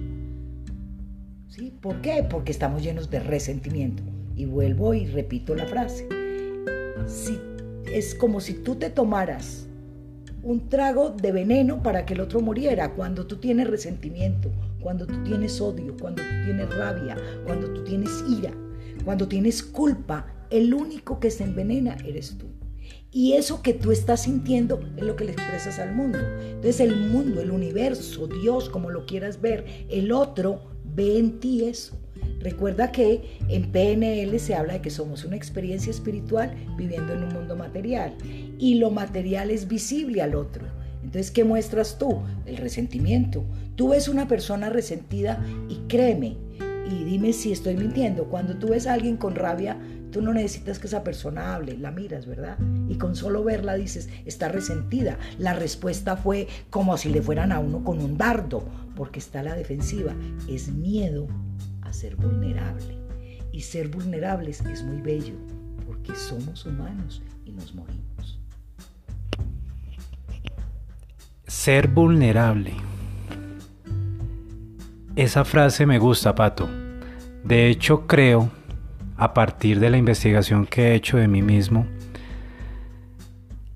¿Sí? 1.48 1.72
¿Por 1.82 2.00
qué? 2.00 2.26
Porque 2.28 2.50
estamos 2.50 2.82
llenos 2.82 3.10
de 3.10 3.20
resentimiento. 3.20 4.02
Y 4.34 4.46
vuelvo 4.46 4.94
y 4.94 5.06
repito 5.06 5.54
la 5.54 5.66
frase. 5.66 6.08
Si, 7.06 7.38
es 7.92 8.14
como 8.14 8.40
si 8.40 8.54
tú 8.54 8.76
te 8.76 8.88
tomaras 8.88 9.68
un 10.42 10.68
trago 10.68 11.10
de 11.10 11.32
veneno 11.32 11.82
para 11.82 12.04
que 12.06 12.14
el 12.14 12.20
otro 12.20 12.40
muriera. 12.40 12.92
Cuando 12.94 13.26
tú 13.26 13.36
tienes 13.36 13.68
resentimiento, 13.68 14.50
cuando 14.84 15.06
tú 15.06 15.14
tienes 15.24 15.62
odio, 15.62 15.96
cuando 15.98 16.22
tú 16.22 16.28
tienes 16.44 16.76
rabia, 16.76 17.16
cuando 17.46 17.72
tú 17.72 17.82
tienes 17.84 18.22
ira, 18.28 18.52
cuando 19.02 19.26
tienes 19.26 19.62
culpa, 19.62 20.26
el 20.50 20.74
único 20.74 21.18
que 21.18 21.30
se 21.30 21.42
envenena 21.42 21.96
eres 22.04 22.36
tú. 22.36 22.48
Y 23.10 23.32
eso 23.32 23.62
que 23.62 23.72
tú 23.72 23.92
estás 23.92 24.24
sintiendo 24.24 24.80
es 24.98 25.04
lo 25.04 25.16
que 25.16 25.24
le 25.24 25.32
expresas 25.32 25.78
al 25.78 25.94
mundo. 25.94 26.18
Entonces 26.18 26.80
el 26.80 26.96
mundo, 26.96 27.40
el 27.40 27.50
universo, 27.50 28.26
Dios, 28.26 28.68
como 28.68 28.90
lo 28.90 29.06
quieras 29.06 29.40
ver, 29.40 29.64
el 29.88 30.12
otro 30.12 30.60
ve 30.84 31.18
en 31.18 31.40
ti 31.40 31.64
eso. 31.64 31.96
Recuerda 32.40 32.92
que 32.92 33.38
en 33.48 33.72
PNL 33.72 34.38
se 34.38 34.54
habla 34.54 34.74
de 34.74 34.82
que 34.82 34.90
somos 34.90 35.24
una 35.24 35.36
experiencia 35.36 35.90
espiritual 35.90 36.54
viviendo 36.76 37.14
en 37.14 37.24
un 37.24 37.32
mundo 37.32 37.56
material 37.56 38.14
y 38.58 38.74
lo 38.74 38.90
material 38.90 39.50
es 39.50 39.66
visible 39.66 40.20
al 40.20 40.34
otro. 40.34 40.66
Entonces, 41.14 41.30
¿qué 41.30 41.44
muestras 41.44 41.96
tú? 41.96 42.22
El 42.44 42.56
resentimiento. 42.56 43.44
Tú 43.76 43.90
ves 43.90 44.08
una 44.08 44.26
persona 44.26 44.68
resentida 44.68 45.40
y 45.68 45.76
créeme, 45.86 46.36
y 46.90 47.04
dime 47.04 47.32
si 47.32 47.52
estoy 47.52 47.76
mintiendo, 47.76 48.24
cuando 48.24 48.56
tú 48.56 48.70
ves 48.70 48.88
a 48.88 48.94
alguien 48.94 49.16
con 49.16 49.36
rabia, 49.36 49.78
Tú 50.10 50.22
no 50.22 50.32
necesitas 50.32 50.78
que 50.78 50.86
esa 50.86 51.02
persona 51.02 51.56
hable, 51.56 51.76
la 51.76 51.90
miras, 51.90 52.24
¿verdad? 52.24 52.56
Y 52.88 52.98
con 52.98 53.16
solo 53.16 53.42
verla 53.42 53.74
dices, 53.74 54.08
está 54.24 54.48
resentida. 54.48 55.18
La 55.40 55.54
respuesta 55.54 56.16
fue 56.16 56.46
como 56.70 56.96
si 56.96 57.08
le 57.08 57.20
fueran 57.20 57.50
a 57.50 57.58
uno 57.58 57.82
con 57.82 57.98
un 57.98 58.16
dardo, 58.16 58.62
porque 58.94 59.18
está 59.18 59.42
la 59.42 59.56
defensiva. 59.56 60.14
Es 60.48 60.68
miedo 60.68 61.26
a 61.82 61.92
ser 61.92 62.14
vulnerable. 62.14 62.96
Y 63.50 63.62
ser 63.62 63.88
vulnerables 63.88 64.60
es 64.70 64.84
muy 64.84 65.00
bello, 65.00 65.34
porque 65.84 66.14
somos 66.14 66.64
humanos 66.64 67.20
y 67.44 67.50
nos 67.50 67.74
morimos. 67.74 68.33
Ser 71.54 71.86
vulnerable. 71.86 72.74
Esa 75.16 75.46
frase 75.46 75.86
me 75.86 75.98
gusta, 75.98 76.34
Pato. 76.34 76.68
De 77.44 77.68
hecho, 77.68 78.06
creo 78.06 78.50
a 79.16 79.32
partir 79.32 79.78
de 79.80 79.88
la 79.88 79.96
investigación 79.96 80.66
que 80.66 80.88
he 80.88 80.94
hecho 80.94 81.16
de 81.16 81.28
mí 81.28 81.40
mismo, 81.42 81.86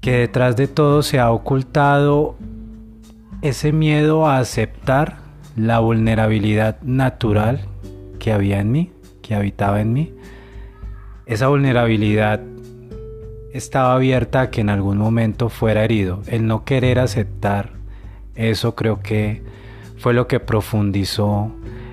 que 0.01 0.19
detrás 0.19 0.57
de 0.57 0.67
todo 0.67 1.03
se 1.03 1.19
ha 1.19 1.31
ocultado 1.31 2.37
ese 3.43 3.73
miedo 3.73 4.27
a 4.27 4.39
aceptar 4.39 5.19
la 5.57 5.79
vulnerabilidad 5.79 6.83
natural 6.83 7.61
que 8.19 8.33
había 8.33 8.59
en 8.59 8.73
mí, 8.73 8.93
que 9.23 9.35
habitaba 9.35 9.81
en 9.81 9.93
mí. 9.95 10.13
Esa 11.27 11.47
vulnerabilidad 11.47 12.43
estaba 13.53 13.95
abierta 13.95 14.43
a 14.43 14.51
que 14.51 14.61
en 14.61 14.71
algún 14.71 14.99
momento 14.99 15.49
fuera 15.49 15.85
herido. 15.85 16.23
El 16.27 16.47
no 16.47 16.65
querer 16.65 16.99
aceptar 16.99 17.79
eso 18.39 18.77
creo 18.77 19.01
que 19.01 19.43
fue 19.99 20.15
lo 20.15 20.29
que 20.29 20.39
profundizó 20.39 21.51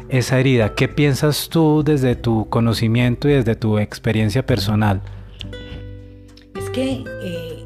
esa 0.09 0.39
herida. 0.39 0.75
¿Qué 0.75 0.87
piensas 0.87 1.49
tú 1.49 1.81
desde 1.83 2.15
tu 2.15 2.47
conocimiento 2.49 3.27
y 3.27 3.33
desde 3.33 3.55
tu 3.55 3.79
experiencia 3.79 4.45
personal? 4.45 5.01
Es 6.55 6.69
que 6.69 7.03
eh, 7.23 7.65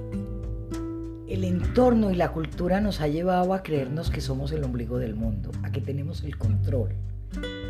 el 1.28 1.44
entorno 1.44 2.10
y 2.10 2.16
la 2.16 2.32
cultura 2.32 2.80
nos 2.80 3.02
ha 3.02 3.10
llevado 3.10 3.54
a 3.54 3.62
creernos 3.62 4.10
que 4.10 4.22
somos 4.22 4.54
el 4.54 4.64
ombligo 4.64 4.98
del 4.98 5.14
mundo, 5.14 5.52
a 5.62 5.74
que 5.74 5.82
tenemos 5.82 6.24
el 6.24 6.38
control, 6.38 6.96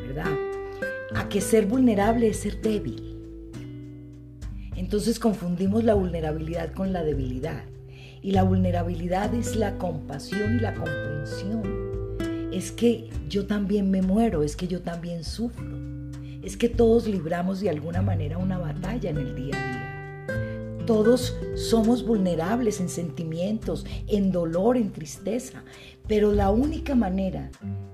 ¿verdad? 0.07 0.31
A 1.15 1.27
que 1.27 1.41
ser 1.41 1.65
vulnerable 1.65 2.27
es 2.29 2.37
ser 2.41 2.61
débil. 2.61 3.08
Entonces 4.79 5.19
confundimos 5.19 5.83
la 5.83 5.93
vulnerabilidad 5.93 6.71
con 6.71 6.93
la 6.93 7.03
debilidad. 7.03 7.65
Y 8.21 8.31
la 8.31 8.43
vulnerabilidad 8.43 9.33
es 9.35 9.57
la 9.57 9.77
compasión 9.77 10.55
y 10.55 10.59
la 10.61 10.73
comprensión 10.73 11.63
es 12.53 12.71
que 12.71 13.09
yo 13.27 13.45
también 13.45 13.91
me 13.91 14.01
muero, 14.01 14.41
es 14.41 14.55
que 14.55 14.69
yo 14.69 14.81
también 14.81 15.25
sufro, 15.25 15.67
es 16.41 16.55
que 16.55 16.69
todos 16.69 17.07
libramos 17.07 17.59
de 17.59 17.69
alguna 17.69 18.01
manera 18.01 18.37
una 18.37 18.57
batalla 18.57 19.09
en 19.09 19.17
el 19.17 19.35
día 19.35 19.55
a 19.57 20.27
día. 20.29 20.85
Todos 20.85 21.35
somos 21.55 22.05
vulnerables 22.05 22.79
en 22.79 22.87
sentimientos, 22.87 23.85
en 24.07 24.31
dolor, 24.31 24.77
en 24.77 24.93
tristeza, 24.93 25.65
pero 26.07 26.31
la 26.31 26.51
única 26.51 26.95
manera 26.95 27.51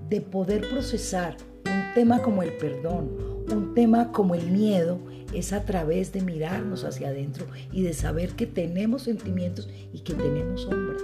de 0.08 0.22
poder 0.22 0.70
procesar 0.70 1.36
un 1.66 1.94
tema 1.96 2.22
como 2.22 2.44
el 2.44 2.54
perdón, 2.54 3.35
un 3.54 3.74
tema 3.74 4.12
como 4.12 4.36
el 4.36 4.50
miedo, 4.52 5.00
es 5.34 5.54
a 5.54 5.66
través 5.66 6.14
de 6.14 6.22
mirarnos 6.22 6.84
hacia 6.84 7.10
adentro 7.10 7.46
y 7.72 7.84
de 7.84 7.94
saber 7.94 8.32
que 8.32 8.46
tenemos 8.46 9.04
sentimientos 9.04 9.70
y 9.92 10.00
que 10.00 10.14
tenemos 10.14 10.62
sombra. 10.62 10.96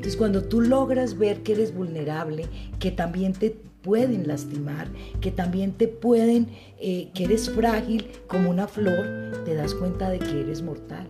Entonces 0.00 0.16
cuando 0.16 0.44
tú 0.44 0.62
logras 0.62 1.18
ver 1.18 1.42
que 1.42 1.52
eres 1.52 1.74
vulnerable, 1.74 2.46
que 2.78 2.90
también 2.90 3.34
te 3.34 3.50
pueden 3.82 4.26
lastimar, 4.26 4.88
que 5.20 5.30
también 5.30 5.72
te 5.72 5.88
pueden, 5.88 6.48
eh, 6.80 7.10
que 7.12 7.24
eres 7.24 7.50
frágil 7.50 8.06
como 8.26 8.48
una 8.48 8.66
flor, 8.66 9.42
te 9.44 9.54
das 9.54 9.74
cuenta 9.74 10.08
de 10.08 10.18
que 10.18 10.40
eres 10.40 10.62
mortal. 10.62 11.06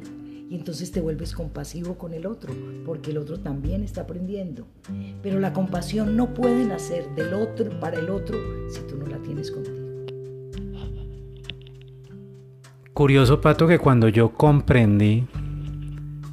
Y 0.50 0.56
entonces 0.56 0.90
te 0.90 1.00
vuelves 1.00 1.34
compasivo 1.34 1.98
con 1.98 2.12
el 2.14 2.26
otro, 2.26 2.52
porque 2.84 3.12
el 3.12 3.18
otro 3.18 3.38
también 3.38 3.84
está 3.84 4.00
aprendiendo. 4.00 4.66
Pero 5.22 5.38
la 5.38 5.52
compasión 5.52 6.16
no 6.16 6.34
puede 6.34 6.64
nacer 6.64 7.14
del 7.14 7.34
otro 7.34 7.78
para 7.78 8.00
el 8.00 8.10
otro 8.10 8.36
si 8.68 8.80
tú 8.88 8.96
no 8.96 9.06
la 9.06 9.18
tienes 9.18 9.52
contigo. 9.52 9.79
Curioso, 13.00 13.40
Pato, 13.40 13.66
que 13.66 13.78
cuando 13.78 14.08
yo 14.08 14.32
comprendí 14.34 15.26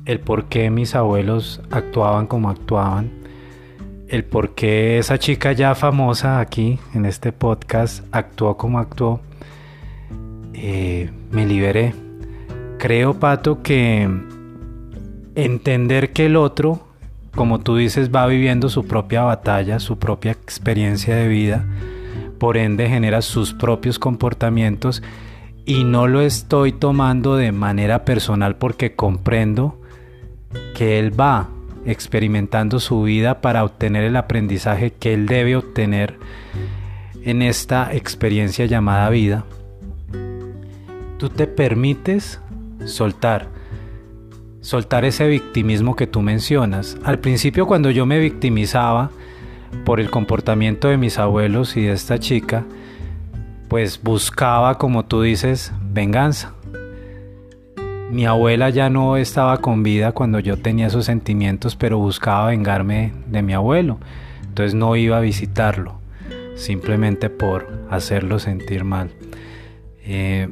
el 0.04 0.20
por 0.20 0.50
qué 0.50 0.70
mis 0.70 0.96
abuelos 0.96 1.62
actuaban 1.72 2.28
como 2.28 2.50
actuaban, 2.50 3.10
el 4.10 4.26
por 4.26 4.54
qué 4.54 4.98
esa 4.98 5.18
chica 5.18 5.54
ya 5.54 5.76
famosa 5.76 6.42
aquí 6.42 6.78
en 6.94 7.06
este 7.06 7.32
podcast 7.32 8.04
actuó 8.12 8.58
como 8.58 8.80
actuó, 8.80 9.22
eh, 10.54 11.10
me 11.32 11.46
liberé. 11.46 11.94
Creo, 12.80 13.14
Pato, 13.14 13.64
que 13.64 14.10
entender 15.36 16.12
que 16.12 16.26
el 16.26 16.36
otro, 16.36 16.86
como 17.34 17.60
tú 17.60 17.78
dices, 17.78 18.14
va 18.14 18.28
viviendo 18.28 18.68
su 18.68 18.86
propia 18.86 19.24
batalla, 19.24 19.80
su 19.80 20.00
propia 20.00 20.34
experiencia 20.34 21.16
de 21.16 21.30
vida, 21.30 21.66
por 22.38 22.58
ende 22.58 22.90
genera 22.90 23.22
sus 23.22 23.54
propios 23.54 24.00
comportamientos 24.00 25.02
y 25.68 25.84
no 25.84 26.08
lo 26.08 26.22
estoy 26.22 26.72
tomando 26.72 27.36
de 27.36 27.52
manera 27.52 28.06
personal 28.06 28.56
porque 28.56 28.96
comprendo 28.96 29.78
que 30.74 30.98
él 30.98 31.20
va 31.20 31.50
experimentando 31.86 32.80
su 32.80 33.04
vida 33.04 33.42
para 33.42 33.66
obtener 33.66 34.06
el 34.06 34.16
aprendizaje 34.16 34.92
que 34.92 35.14
él 35.14 35.26
debe 35.26 35.58
obtener 35.58 36.16
en 37.22 37.42
esta 37.42 37.94
experiencia 37.94 38.66
llamada 38.66 39.10
vida, 39.10 39.44
tú 41.18 41.28
te 41.28 41.48
permites 41.48 42.40
soltar, 42.86 43.50
soltar 44.62 45.04
ese 45.04 45.28
victimismo 45.28 45.98
que 45.98 46.08
tú 46.08 46.22
mencionas. 46.22 46.98
Al 47.04 47.20
principio 47.20 47.68
cuando 47.68 47.92
yo 47.92 48.06
me 48.06 48.20
victimizaba 48.20 49.12
por 49.84 50.00
el 50.00 50.10
comportamiento 50.10 50.88
de 50.88 50.96
mis 50.96 51.20
abuelos 51.20 51.76
y 51.76 51.82
de 51.82 51.92
esta 51.92 52.20
chica, 52.20 52.64
pues 53.68 54.02
buscaba, 54.02 54.78
como 54.78 55.06
tú 55.06 55.22
dices, 55.22 55.74
venganza. 55.82 56.54
Mi 58.12 58.26
abuela 58.26 58.70
ya 58.70 58.90
no 58.90 59.18
estaba 59.18 59.58
con 59.58 59.84
vida 59.84 60.14
cuando 60.14 60.40
yo 60.40 60.58
tenía 60.58 60.88
esos 60.88 61.06
sentimientos, 61.06 61.76
pero 61.76 61.98
buscaba 61.98 62.48
vengarme 62.48 63.12
de 63.28 63.42
mi 63.42 63.54
abuelo. 63.54 64.00
Entonces 64.44 64.74
no 64.74 64.96
iba 64.96 65.18
a 65.18 65.22
visitarlo, 65.22 66.00
simplemente 66.56 67.30
por 67.30 67.68
hacerlo 67.90 68.40
sentir 68.40 68.86
mal. 68.86 69.12
Eh, 70.04 70.48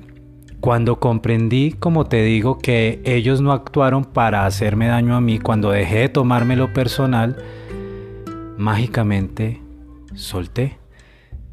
cuando 0.59 0.99
comprendí, 0.99 1.71
como 1.73 2.05
te 2.05 2.23
digo, 2.23 2.59
que 2.59 2.99
ellos 3.05 3.39
no 3.39 3.53
actuaron 3.53 4.03
para 4.03 4.45
hacerme 4.45 4.87
daño 4.87 5.15
a 5.15 5.21
mí, 5.21 5.39
cuando 5.39 5.71
dejé 5.71 5.99
de 5.99 6.09
tomármelo 6.09 6.73
personal, 6.73 7.37
mágicamente 8.57 9.61
solté. 10.15 10.77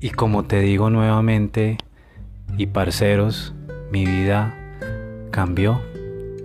Y 0.02 0.10
como 0.10 0.42
te 0.42 0.58
digo 0.58 0.90
nuevamente, 0.90 1.78
y 2.58 2.66
parceros, 2.66 3.54
mi 3.92 4.04
vida 4.04 4.52
cambió 5.30 5.80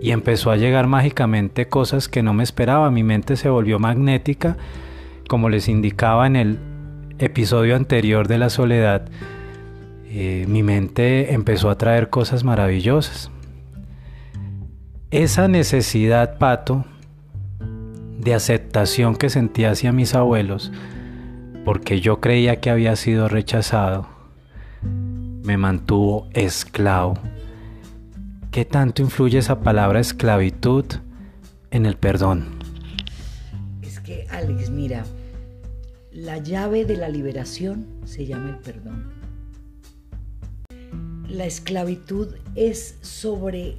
y 0.00 0.12
empezó 0.12 0.52
a 0.52 0.56
llegar 0.56 0.86
mágicamente 0.86 1.66
cosas 1.66 2.06
que 2.08 2.22
no 2.22 2.32
me 2.34 2.44
esperaba. 2.44 2.88
Mi 2.92 3.02
mente 3.02 3.36
se 3.36 3.48
volvió 3.48 3.80
magnética, 3.80 4.56
como 5.28 5.48
les 5.48 5.68
indicaba 5.68 6.28
en 6.28 6.36
el 6.36 6.58
episodio 7.18 7.74
anterior 7.74 8.28
de 8.28 8.38
la 8.38 8.48
soledad. 8.48 9.08
Eh, 10.06 10.46
mi 10.48 10.62
mente 10.62 11.34
empezó 11.34 11.68
a 11.68 11.78
traer 11.78 12.10
cosas 12.10 12.44
maravillosas. 12.44 13.32
Esa 15.10 15.48
necesidad, 15.48 16.38
Pato, 16.38 16.84
de 18.20 18.34
aceptación 18.34 19.16
que 19.16 19.30
sentía 19.30 19.72
hacia 19.72 19.90
mis 19.90 20.14
abuelos, 20.14 20.70
porque 21.68 22.00
yo 22.00 22.18
creía 22.18 22.62
que 22.62 22.70
había 22.70 22.96
sido 22.96 23.28
rechazado, 23.28 24.08
me 24.80 25.58
mantuvo 25.58 26.26
esclavo 26.32 27.18
¿Qué 28.50 28.64
tanto 28.64 29.02
influye 29.02 29.36
esa 29.36 29.60
palabra 29.60 30.00
esclavitud 30.00 30.86
en 31.70 31.84
el 31.84 31.98
perdón? 31.98 32.58
Es 33.82 34.00
que, 34.00 34.26
Alex, 34.30 34.70
mira, 34.70 35.04
la 36.10 36.38
llave 36.38 36.86
de 36.86 36.96
la 36.96 37.10
liberación 37.10 37.86
se 38.06 38.24
llama 38.24 38.48
el 38.48 38.58
perdón. 38.60 39.12
La 41.28 41.44
esclavitud 41.44 42.34
es 42.54 42.96
sobre 43.02 43.76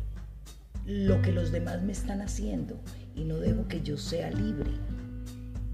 lo 0.86 1.24
que 1.24 1.32
los 1.32 1.52
demás 1.52 1.82
me 1.82 1.94
están 1.94 2.22
haciendo 2.22 2.80
y 3.16 3.24
no 3.24 3.38
dejo 3.38 3.68
que 3.68 3.82
yo 3.82 3.98
sea 3.98 4.30
libre. 4.30 4.70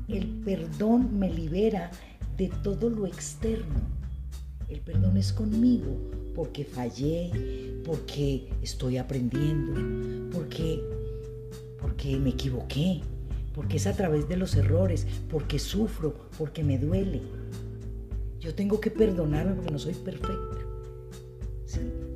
El 0.07 0.27
perdón 0.45 1.17
me 1.17 1.31
libera 1.31 1.89
de 2.37 2.49
todo 2.63 2.89
lo 2.89 3.07
externo. 3.07 3.81
El 4.69 4.81
perdón 4.81 5.17
es 5.17 5.33
conmigo 5.33 5.97
porque 6.35 6.65
fallé, 6.65 7.81
porque 7.85 8.49
estoy 8.61 8.97
aprendiendo, 8.97 10.29
porque, 10.31 10.81
porque 11.81 12.17
me 12.17 12.31
equivoqué, 12.31 13.01
porque 13.53 13.77
es 13.77 13.87
a 13.87 13.93
través 13.93 14.27
de 14.27 14.37
los 14.37 14.55
errores, 14.55 15.07
porque 15.29 15.59
sufro, 15.59 16.13
porque 16.37 16.63
me 16.63 16.77
duele. 16.77 17.21
Yo 18.39 18.53
tengo 18.53 18.79
que 18.79 18.91
perdonarme 18.91 19.53
porque 19.53 19.71
no 19.71 19.79
soy 19.79 19.93
perfecta. 19.93 20.57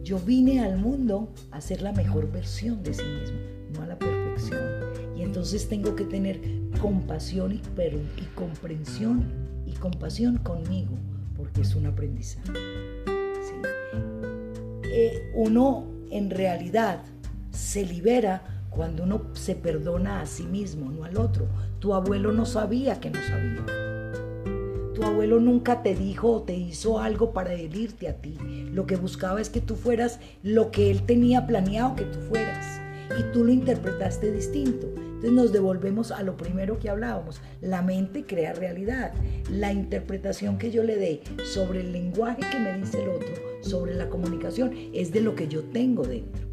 Yo 0.04 0.20
vine 0.20 0.62
al 0.62 0.78
mundo 0.78 1.30
a 1.52 1.62
ser 1.62 1.82
la 1.82 1.92
mejor 1.92 2.32
versión 2.32 2.84
de 2.84 2.94
sí 2.94 3.04
mismo, 3.04 3.38
no 3.74 3.84
a 3.84 3.88
la 3.88 3.98
perfección. 3.98 4.60
Y 5.16 5.22
entonces 5.22 5.68
tengo 5.68 5.96
que 5.96 6.06
tener 6.06 6.40
compasión 6.82 7.52
y, 7.54 7.62
y 8.18 8.26
comprensión 8.36 9.26
y 9.66 9.74
compasión 9.74 10.38
conmigo, 10.38 10.98
porque 11.36 11.62
es 11.62 11.76
un 11.76 11.86
aprendizaje. 11.86 12.52
Eh, 14.92 15.32
uno 15.36 15.86
en 16.10 16.30
realidad 16.30 17.02
se 17.52 17.86
libera 17.86 18.42
cuando 18.70 19.04
uno 19.04 19.22
se 19.34 19.56
perdona 19.56 20.22
a 20.22 20.26
sí 20.26 20.44
mismo, 20.44 20.92
no 20.92 21.04
al 21.04 21.18
otro. 21.18 21.48
Tu 21.80 21.94
abuelo 21.94 22.32
no 22.32 22.46
sabía 22.46 23.00
que 23.00 23.10
no 23.10 23.20
sabía. 23.22 23.66
Tu 24.94 25.04
abuelo 25.04 25.40
nunca 25.40 25.82
te 25.82 25.96
dijo 25.96 26.32
o 26.32 26.42
te 26.44 26.56
hizo 26.56 27.00
algo 27.00 27.32
para 27.32 27.54
herirte 27.54 28.10
a 28.10 28.16
ti. 28.16 28.38
Lo 28.74 28.86
que 28.86 28.96
buscaba 28.96 29.40
es 29.40 29.50
que 29.50 29.62
tú 29.62 29.76
fueras 29.76 30.20
lo 30.44 30.72
que 30.72 30.92
él 30.92 31.04
tenía 31.04 31.46
planeado 31.48 31.96
que 31.96 32.06
tú 32.06 32.20
fueras. 32.20 32.82
Y 33.18 33.32
tú 33.32 33.44
lo 33.44 33.52
interpretaste 33.52 34.32
distinto. 34.32 34.88
Entonces 35.20 35.34
nos 35.34 35.52
devolvemos 35.52 36.12
a 36.12 36.24
lo 36.24 36.38
primero 36.38 36.80
que 36.80 36.90
hablábamos. 36.90 37.42
La 37.60 37.82
mente 37.82 38.26
crea 38.26 38.54
realidad. 38.54 39.12
La 39.52 39.74
interpretación 39.74 40.58
que 40.58 40.72
yo 40.72 40.82
le 40.82 40.96
dé 40.96 41.22
sobre 41.44 41.82
el 41.82 41.92
lenguaje 41.92 42.40
que 42.50 42.58
me 42.58 42.78
dice 42.78 43.04
el 43.04 43.10
otro, 43.10 43.34
sobre 43.62 43.96
la 43.96 44.08
comunicación, 44.08 44.72
es 44.94 45.12
de 45.12 45.20
lo 45.20 45.36
que 45.36 45.50
yo 45.50 45.66
tengo 45.66 46.04
dentro. 46.04 46.48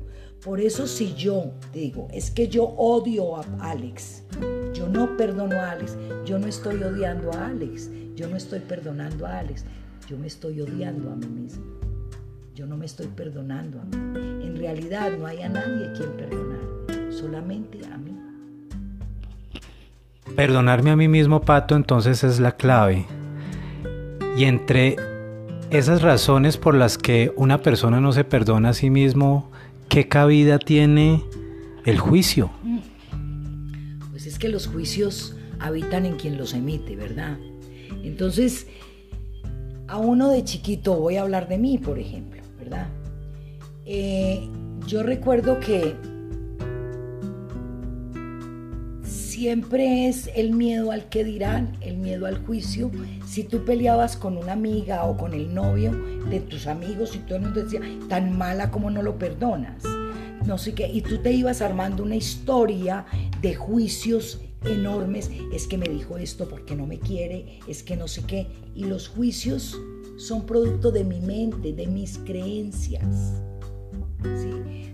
Por 0.44 0.60
eso 0.60 0.88
si 0.88 1.14
yo 1.14 1.52
digo, 1.72 2.08
es 2.12 2.32
que 2.32 2.48
yo 2.48 2.64
odio 2.64 3.36
a 3.36 3.44
Alex, 3.60 4.24
yo 4.74 4.88
no 4.88 5.16
perdono 5.16 5.60
a 5.60 5.70
Alex, 5.70 5.96
yo 6.24 6.40
no 6.40 6.48
estoy 6.48 6.82
odiando 6.82 7.32
a 7.32 7.46
Alex, 7.46 7.88
yo 8.16 8.26
no 8.26 8.36
estoy 8.36 8.60
perdonando 8.60 9.26
a 9.26 9.38
Alex, 9.38 9.64
yo 10.08 10.18
me 10.18 10.26
estoy 10.26 10.60
odiando 10.60 11.10
a 11.12 11.14
mí 11.14 11.26
mismo. 11.26 11.64
Yo 12.56 12.66
no 12.66 12.76
me 12.76 12.86
estoy 12.86 13.06
perdonando 13.08 13.80
a 13.80 13.84
mí. 13.84 13.96
En 14.42 14.56
realidad 14.56 15.12
no 15.16 15.26
hay 15.26 15.42
a 15.42 15.48
nadie 15.50 15.92
quien 15.96 16.16
perdonar, 16.16 17.12
solamente 17.12 17.78
a 17.86 17.98
mí. 17.98 18.15
Perdonarme 20.34 20.90
a 20.90 20.96
mí 20.96 21.08
mismo, 21.08 21.40
Pato, 21.40 21.76
entonces 21.76 22.24
es 22.24 22.40
la 22.40 22.52
clave. 22.52 23.06
Y 24.36 24.44
entre 24.44 24.96
esas 25.70 26.02
razones 26.02 26.56
por 26.56 26.74
las 26.74 26.98
que 26.98 27.32
una 27.36 27.62
persona 27.62 28.00
no 28.00 28.12
se 28.12 28.24
perdona 28.24 28.70
a 28.70 28.74
sí 28.74 28.90
mismo, 28.90 29.50
¿qué 29.88 30.08
cabida 30.08 30.58
tiene 30.58 31.22
el 31.84 31.98
juicio? 31.98 32.50
Pues 34.10 34.26
es 34.26 34.38
que 34.38 34.48
los 34.48 34.66
juicios 34.66 35.36
habitan 35.58 36.06
en 36.06 36.16
quien 36.16 36.36
los 36.36 36.54
emite, 36.54 36.96
¿verdad? 36.96 37.38
Entonces, 38.02 38.66
a 39.88 39.96
uno 39.98 40.30
de 40.30 40.44
chiquito, 40.44 40.94
voy 40.94 41.16
a 41.16 41.22
hablar 41.22 41.48
de 41.48 41.58
mí, 41.58 41.78
por 41.78 41.98
ejemplo, 41.98 42.42
¿verdad? 42.58 42.88
Eh, 43.84 44.48
yo 44.86 45.02
recuerdo 45.02 45.60
que 45.60 45.94
siempre 49.36 50.08
es 50.08 50.30
el 50.34 50.52
miedo 50.52 50.92
al 50.92 51.10
que 51.10 51.22
dirán, 51.22 51.76
el 51.82 51.98
miedo 51.98 52.24
al 52.24 52.38
juicio. 52.46 52.90
Si 53.26 53.44
tú 53.44 53.66
peleabas 53.66 54.16
con 54.16 54.38
una 54.38 54.54
amiga 54.54 55.04
o 55.04 55.18
con 55.18 55.34
el 55.34 55.54
novio 55.54 55.92
de 56.30 56.40
tus 56.40 56.66
amigos 56.66 57.14
y 57.14 57.18
todo 57.18 57.36
el 57.36 57.42
mundo 57.42 57.62
decía, 57.62 57.82
tan 58.08 58.38
mala 58.38 58.70
como 58.70 58.90
no 58.90 59.02
lo 59.02 59.18
perdonas. 59.18 59.82
No 60.46 60.56
sé 60.56 60.72
qué, 60.72 60.88
y 60.90 61.02
tú 61.02 61.18
te 61.18 61.32
ibas 61.32 61.60
armando 61.60 62.02
una 62.02 62.16
historia 62.16 63.04
de 63.42 63.54
juicios 63.54 64.40
enormes, 64.64 65.30
es 65.52 65.66
que 65.66 65.76
me 65.76 65.86
dijo 65.86 66.16
esto 66.16 66.48
porque 66.48 66.74
no 66.74 66.86
me 66.86 66.98
quiere, 66.98 67.60
es 67.68 67.82
que 67.82 67.94
no 67.94 68.08
sé 68.08 68.22
qué. 68.22 68.46
Y 68.74 68.84
los 68.84 69.06
juicios 69.06 69.78
son 70.16 70.46
producto 70.46 70.90
de 70.90 71.04
mi 71.04 71.20
mente, 71.20 71.74
de 71.74 71.86
mis 71.86 72.16
creencias. 72.16 73.42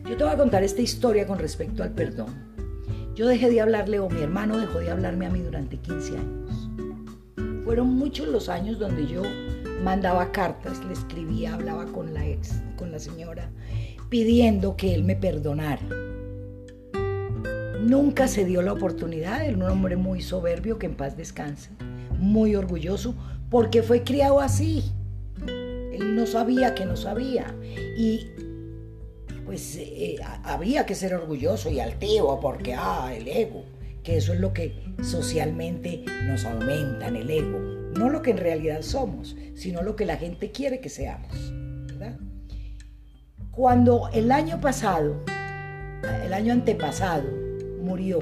Yo 0.05 0.17
te 0.17 0.25
voy 0.25 0.33
a 0.33 0.37
contar 0.37 0.65
esta 0.65 0.83
historia 0.83 1.29
con 1.29 1.39
respecto 1.39 1.85
al 1.85 1.93
perdón. 1.93 2.52
Yo 3.15 3.27
dejé 3.29 3.51
de 3.51 3.61
hablarle 3.61 3.99
o 3.99 4.09
mi 4.09 4.23
hermano 4.23 4.57
dejó 4.57 4.79
de 4.79 4.91
hablarme 4.91 5.27
a 5.27 5.31
mí 5.31 5.41
durante 5.41 5.77
15 5.77 6.17
años. 6.17 6.71
Fueron 7.65 7.89
muchos 7.95 8.27
los 8.29 8.49
años 8.49 8.79
donde 8.79 9.07
yo 9.07 9.23
mandaba 9.85 10.33
cartas, 10.33 10.83
le 10.87 10.95
escribía, 10.95 11.55
hablaba 11.55 11.85
con 11.87 12.15
la 12.15 12.27
ex, 12.27 12.63
con 12.77 12.91
la 12.91 12.99
señora, 12.99 13.51
pidiendo 14.09 14.77
que 14.77 14.95
él 14.95 15.05
me 15.05 15.15
perdonara. 15.15 15.83
Nunca 17.83 18.29
se 18.29 18.45
dio 18.45 18.63
la 18.63 18.73
oportunidad, 18.73 19.45
era 19.45 19.57
un 19.57 19.63
hombre 19.65 19.97
muy 19.97 20.23
soberbio, 20.23 20.79
que 20.79 20.87
en 20.87 20.95
paz 20.95 21.17
descanse, 21.17 21.71
muy 22.19 22.55
orgulloso, 22.55 23.15
porque 23.51 23.83
fue 23.83 24.05
criado 24.05 24.41
así. 24.41 24.85
Él 25.47 26.17
no 26.17 26.27
sabía 26.27 26.75
que 26.75 26.87
no 26.87 26.97
sabía. 26.97 27.55
Y 27.99 28.29
pues 29.53 29.77
eh, 29.77 30.17
había 30.45 30.87
que 30.87 30.95
ser 30.95 31.13
orgulloso 31.13 31.71
y 31.71 31.79
altivo 31.79 32.41
porque, 32.41 32.73
ah, 32.73 33.13
el 33.15 33.29
ego, 33.29 33.67
que 34.03 34.17
eso 34.17 34.33
es 34.33 34.41
lo 34.41 34.55
que 34.55 34.95
socialmente 35.03 36.07
nos 36.25 36.47
aumenta 36.47 37.09
en 37.09 37.17
el 37.17 37.31
ego, 37.31 37.59
no 37.95 38.09
lo 38.09 38.23
que 38.23 38.31
en 38.31 38.39
realidad 38.39 38.81
somos, 38.81 39.37
sino 39.55 39.83
lo 39.83 39.95
que 39.95 40.07
la 40.07 40.17
gente 40.17 40.53
quiere 40.53 40.81
que 40.81 40.89
seamos. 40.89 41.53
Cuando 43.51 44.09
el 44.15 44.33
año 44.33 44.59
pasado, 44.59 45.23
el 46.25 46.33
año 46.33 46.55
antepasado, 46.55 47.29
murió, 47.83 48.21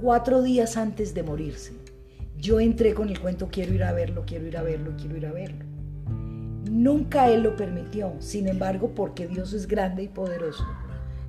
cuatro 0.00 0.40
días 0.40 0.76
antes 0.76 1.14
de 1.14 1.24
morirse, 1.24 1.72
yo 2.36 2.60
entré 2.60 2.94
con 2.94 3.08
el 3.08 3.18
cuento, 3.18 3.48
quiero 3.50 3.74
ir 3.74 3.82
a 3.82 3.90
verlo, 3.90 4.22
quiero 4.24 4.46
ir 4.46 4.56
a 4.56 4.62
verlo, 4.62 4.92
quiero 4.96 5.16
ir 5.16 5.26
a 5.26 5.32
verlo. 5.32 5.69
Nunca 6.70 7.28
Él 7.28 7.42
lo 7.42 7.56
permitió, 7.56 8.12
sin 8.20 8.46
embargo, 8.46 8.92
porque 8.94 9.26
Dios 9.26 9.52
es 9.54 9.66
grande 9.66 10.04
y 10.04 10.08
poderoso. 10.08 10.64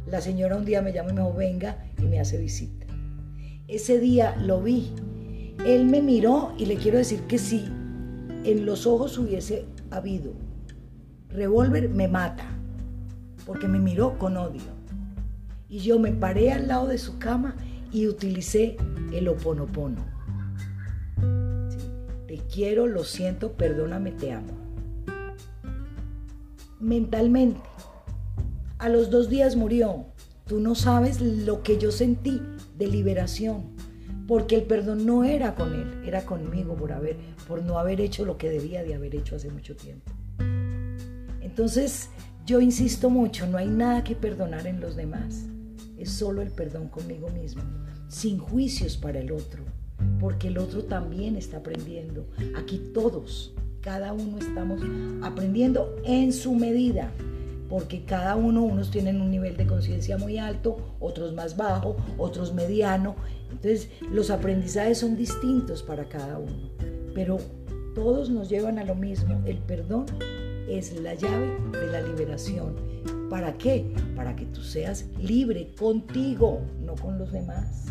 La 0.05 0.21
señora 0.21 0.55
un 0.55 0.65
día 0.65 0.83
me 0.83 0.93
llama 0.93 1.09
y 1.09 1.13
me 1.13 1.21
dijo, 1.21 1.33
venga 1.33 1.83
y 1.97 2.03
me 2.03 2.19
hace 2.19 2.37
visita. 2.37 2.85
Ese 3.67 3.99
día 3.99 4.35
lo 4.35 4.61
vi. 4.61 4.93
Él 5.65 5.87
me 5.87 6.03
miró 6.03 6.53
y 6.59 6.67
le 6.67 6.75
quiero 6.75 6.99
decir 6.99 7.21
que 7.21 7.39
si 7.39 7.65
en 8.43 8.67
los 8.67 8.85
ojos 8.85 9.17
hubiese 9.17 9.65
habido 9.89 10.33
revólver, 11.29 11.89
me 11.89 12.07
mata, 12.07 12.45
porque 13.47 13.67
me 13.67 13.79
miró 13.79 14.19
con 14.19 14.37
odio. 14.37 14.61
Y 15.67 15.79
yo 15.79 15.97
me 15.97 16.11
paré 16.11 16.51
al 16.51 16.67
lado 16.67 16.85
de 16.85 16.99
su 16.99 17.17
cama 17.17 17.55
y 17.91 18.07
utilicé 18.07 18.77
el 19.11 19.27
oponopono. 19.27 20.05
te 22.27 22.37
quiero, 22.53 22.85
lo 22.85 23.03
siento, 23.03 23.53
perdóname, 23.53 24.11
te 24.11 24.33
amo 24.33 24.60
mentalmente. 26.81 27.61
A 28.79 28.89
los 28.89 29.09
dos 29.09 29.29
días 29.29 29.55
murió. 29.55 30.05
Tú 30.47 30.59
no 30.59 30.75
sabes 30.75 31.21
lo 31.21 31.63
que 31.63 31.77
yo 31.77 31.91
sentí 31.91 32.41
de 32.77 32.87
liberación, 32.87 33.75
porque 34.27 34.55
el 34.55 34.63
perdón 34.63 35.05
no 35.05 35.23
era 35.23 35.55
con 35.55 35.73
él, 35.73 36.03
era 36.05 36.25
conmigo 36.25 36.75
por 36.75 36.91
haber, 36.91 37.15
por 37.47 37.63
no 37.63 37.77
haber 37.77 38.01
hecho 38.01 38.25
lo 38.25 38.37
que 38.37 38.49
debía 38.49 38.83
de 38.83 38.95
haber 38.95 39.15
hecho 39.15 39.35
hace 39.35 39.49
mucho 39.49 39.75
tiempo. 39.75 40.11
Entonces, 41.41 42.09
yo 42.45 42.59
insisto 42.59 43.09
mucho, 43.09 43.45
no 43.45 43.57
hay 43.57 43.67
nada 43.67 44.03
que 44.03 44.15
perdonar 44.15 44.67
en 44.67 44.81
los 44.81 44.95
demás. 44.95 45.45
Es 45.97 46.11
solo 46.11 46.41
el 46.41 46.49
perdón 46.49 46.87
conmigo 46.87 47.29
mismo, 47.29 47.61
sin 48.07 48.39
juicios 48.39 48.97
para 48.97 49.19
el 49.19 49.31
otro, 49.31 49.63
porque 50.19 50.47
el 50.47 50.57
otro 50.57 50.83
también 50.83 51.35
está 51.35 51.57
aprendiendo. 51.57 52.27
Aquí 52.57 52.91
todos 52.93 53.53
cada 53.81 54.13
uno 54.13 54.37
estamos 54.37 54.81
aprendiendo 55.23 55.95
en 56.05 56.31
su 56.33 56.53
medida, 56.53 57.11
porque 57.69 58.03
cada 58.03 58.35
uno, 58.35 58.63
unos 58.63 58.91
tienen 58.91 59.21
un 59.21 59.31
nivel 59.31 59.57
de 59.57 59.65
conciencia 59.65 60.17
muy 60.17 60.37
alto, 60.37 60.77
otros 60.99 61.33
más 61.33 61.57
bajo, 61.57 61.97
otros 62.17 62.53
mediano. 62.53 63.15
Entonces 63.49 63.89
los 64.11 64.29
aprendizajes 64.29 64.99
son 64.99 65.15
distintos 65.15 65.81
para 65.81 66.05
cada 66.05 66.37
uno, 66.37 66.69
pero 67.15 67.37
todos 67.95 68.29
nos 68.29 68.49
llevan 68.49 68.77
a 68.77 68.83
lo 68.83 68.95
mismo. 68.95 69.41
El 69.45 69.57
perdón 69.57 70.05
es 70.69 70.99
la 71.01 71.15
llave 71.15 71.57
de 71.71 71.87
la 71.87 72.01
liberación. 72.01 72.75
¿Para 73.29 73.53
qué? 73.57 73.93
Para 74.15 74.35
que 74.35 74.45
tú 74.45 74.61
seas 74.61 75.05
libre 75.19 75.73
contigo, 75.77 76.61
no 76.81 76.95
con 76.95 77.17
los 77.17 77.31
demás. 77.31 77.85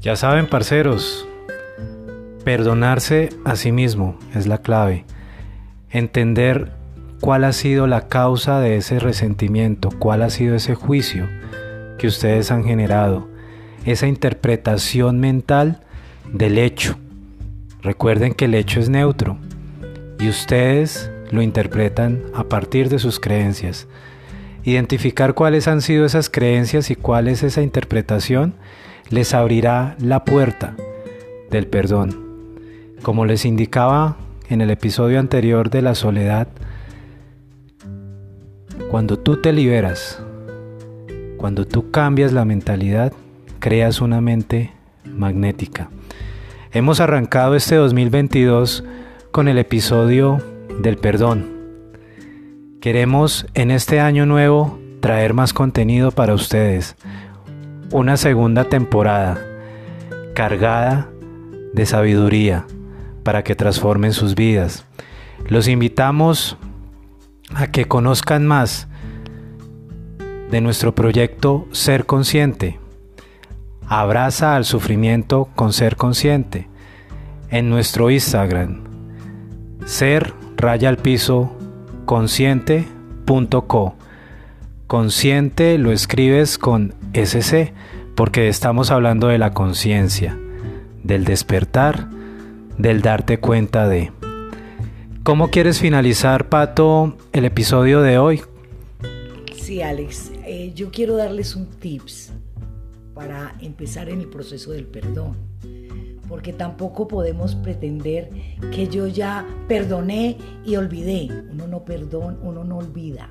Ya 0.00 0.16
saben, 0.16 0.46
parceros, 0.46 1.26
Perdonarse 2.44 3.30
a 3.46 3.56
sí 3.56 3.72
mismo 3.72 4.18
es 4.34 4.46
la 4.46 4.58
clave. 4.58 5.06
Entender 5.88 6.72
cuál 7.20 7.44
ha 7.44 7.52
sido 7.54 7.86
la 7.86 8.08
causa 8.08 8.60
de 8.60 8.76
ese 8.76 8.98
resentimiento, 8.98 9.88
cuál 9.98 10.22
ha 10.22 10.28
sido 10.28 10.54
ese 10.54 10.74
juicio 10.74 11.26
que 11.96 12.06
ustedes 12.06 12.50
han 12.50 12.64
generado, 12.64 13.28
esa 13.86 14.08
interpretación 14.08 15.20
mental 15.20 15.80
del 16.30 16.58
hecho. 16.58 16.96
Recuerden 17.80 18.34
que 18.34 18.44
el 18.44 18.54
hecho 18.54 18.78
es 18.78 18.90
neutro 18.90 19.38
y 20.18 20.28
ustedes 20.28 21.10
lo 21.30 21.40
interpretan 21.40 22.22
a 22.34 22.44
partir 22.44 22.90
de 22.90 22.98
sus 22.98 23.20
creencias. 23.20 23.86
Identificar 24.64 25.32
cuáles 25.32 25.66
han 25.66 25.80
sido 25.80 26.04
esas 26.04 26.28
creencias 26.28 26.90
y 26.90 26.94
cuál 26.94 27.28
es 27.28 27.42
esa 27.42 27.62
interpretación 27.62 28.52
les 29.08 29.32
abrirá 29.32 29.96
la 29.98 30.24
puerta 30.24 30.74
del 31.50 31.66
perdón. 31.66 32.23
Como 33.04 33.26
les 33.26 33.44
indicaba 33.44 34.16
en 34.48 34.62
el 34.62 34.70
episodio 34.70 35.20
anterior 35.20 35.68
de 35.68 35.82
la 35.82 35.94
soledad, 35.94 36.48
Cuando 38.90 39.18
tú 39.18 39.42
te 39.42 39.52
liberas, 39.52 40.22
cuando 41.36 41.66
tú 41.66 41.90
cambias 41.90 42.32
la 42.32 42.46
mentalidad, 42.46 43.12
creas 43.58 44.00
una 44.00 44.22
mente 44.22 44.72
magnética. 45.04 45.90
Hemos 46.72 47.00
arrancado 47.00 47.56
este 47.56 47.74
2022 47.74 48.84
con 49.32 49.48
el 49.48 49.58
episodio 49.58 50.40
del 50.80 50.96
perdón. 50.96 51.50
Queremos 52.80 53.46
en 53.52 53.70
este 53.70 54.00
año 54.00 54.24
nuevo 54.24 54.78
traer 55.00 55.34
más 55.34 55.52
contenido 55.52 56.10
para 56.10 56.32
ustedes. 56.32 56.96
Una 57.92 58.16
segunda 58.16 58.64
temporada 58.64 59.38
cargada 60.34 61.10
de 61.74 61.84
sabiduría 61.84 62.64
para 63.24 63.42
que 63.42 63.56
transformen 63.56 64.12
sus 64.12 64.36
vidas. 64.36 64.86
Los 65.48 65.66
invitamos 65.66 66.56
a 67.54 67.66
que 67.68 67.86
conozcan 67.86 68.46
más 68.46 68.86
de 70.50 70.60
nuestro 70.60 70.94
proyecto 70.94 71.66
Ser 71.72 72.06
Consciente. 72.06 72.78
Abraza 73.86 74.54
al 74.54 74.64
sufrimiento 74.64 75.48
con 75.56 75.72
ser 75.72 75.96
consciente. 75.96 76.68
En 77.50 77.68
nuestro 77.68 78.10
Instagram, 78.10 78.82
ser 79.84 80.32
raya 80.56 80.88
al 80.88 80.96
piso 80.96 81.52
consciente.co. 82.04 83.94
Consciente 84.86 85.78
lo 85.78 85.92
escribes 85.92 86.58
con 86.58 86.94
SC 87.12 87.72
porque 88.14 88.48
estamos 88.48 88.90
hablando 88.90 89.28
de 89.28 89.38
la 89.38 89.52
conciencia, 89.52 90.38
del 91.02 91.24
despertar, 91.24 92.08
del 92.78 93.02
darte 93.02 93.38
cuenta 93.38 93.88
de. 93.88 94.12
¿Cómo 95.22 95.50
quieres 95.50 95.80
finalizar, 95.80 96.48
Pato, 96.48 97.16
el 97.32 97.44
episodio 97.44 98.02
de 98.02 98.18
hoy? 98.18 98.42
Sí, 99.54 99.80
Alex, 99.80 100.30
eh, 100.44 100.72
yo 100.74 100.90
quiero 100.90 101.16
darles 101.16 101.56
un 101.56 101.66
tips 101.66 102.32
para 103.14 103.54
empezar 103.60 104.10
en 104.10 104.20
el 104.20 104.28
proceso 104.28 104.72
del 104.72 104.84
perdón, 104.84 105.36
porque 106.28 106.52
tampoco 106.52 107.08
podemos 107.08 107.54
pretender 107.54 108.28
que 108.72 108.88
yo 108.88 109.06
ya 109.06 109.46
perdoné 109.68 110.36
y 110.64 110.76
olvidé. 110.76 111.28
Uno 111.50 111.66
no 111.66 111.84
perdona, 111.84 112.36
uno 112.42 112.64
no 112.64 112.78
olvida. 112.78 113.30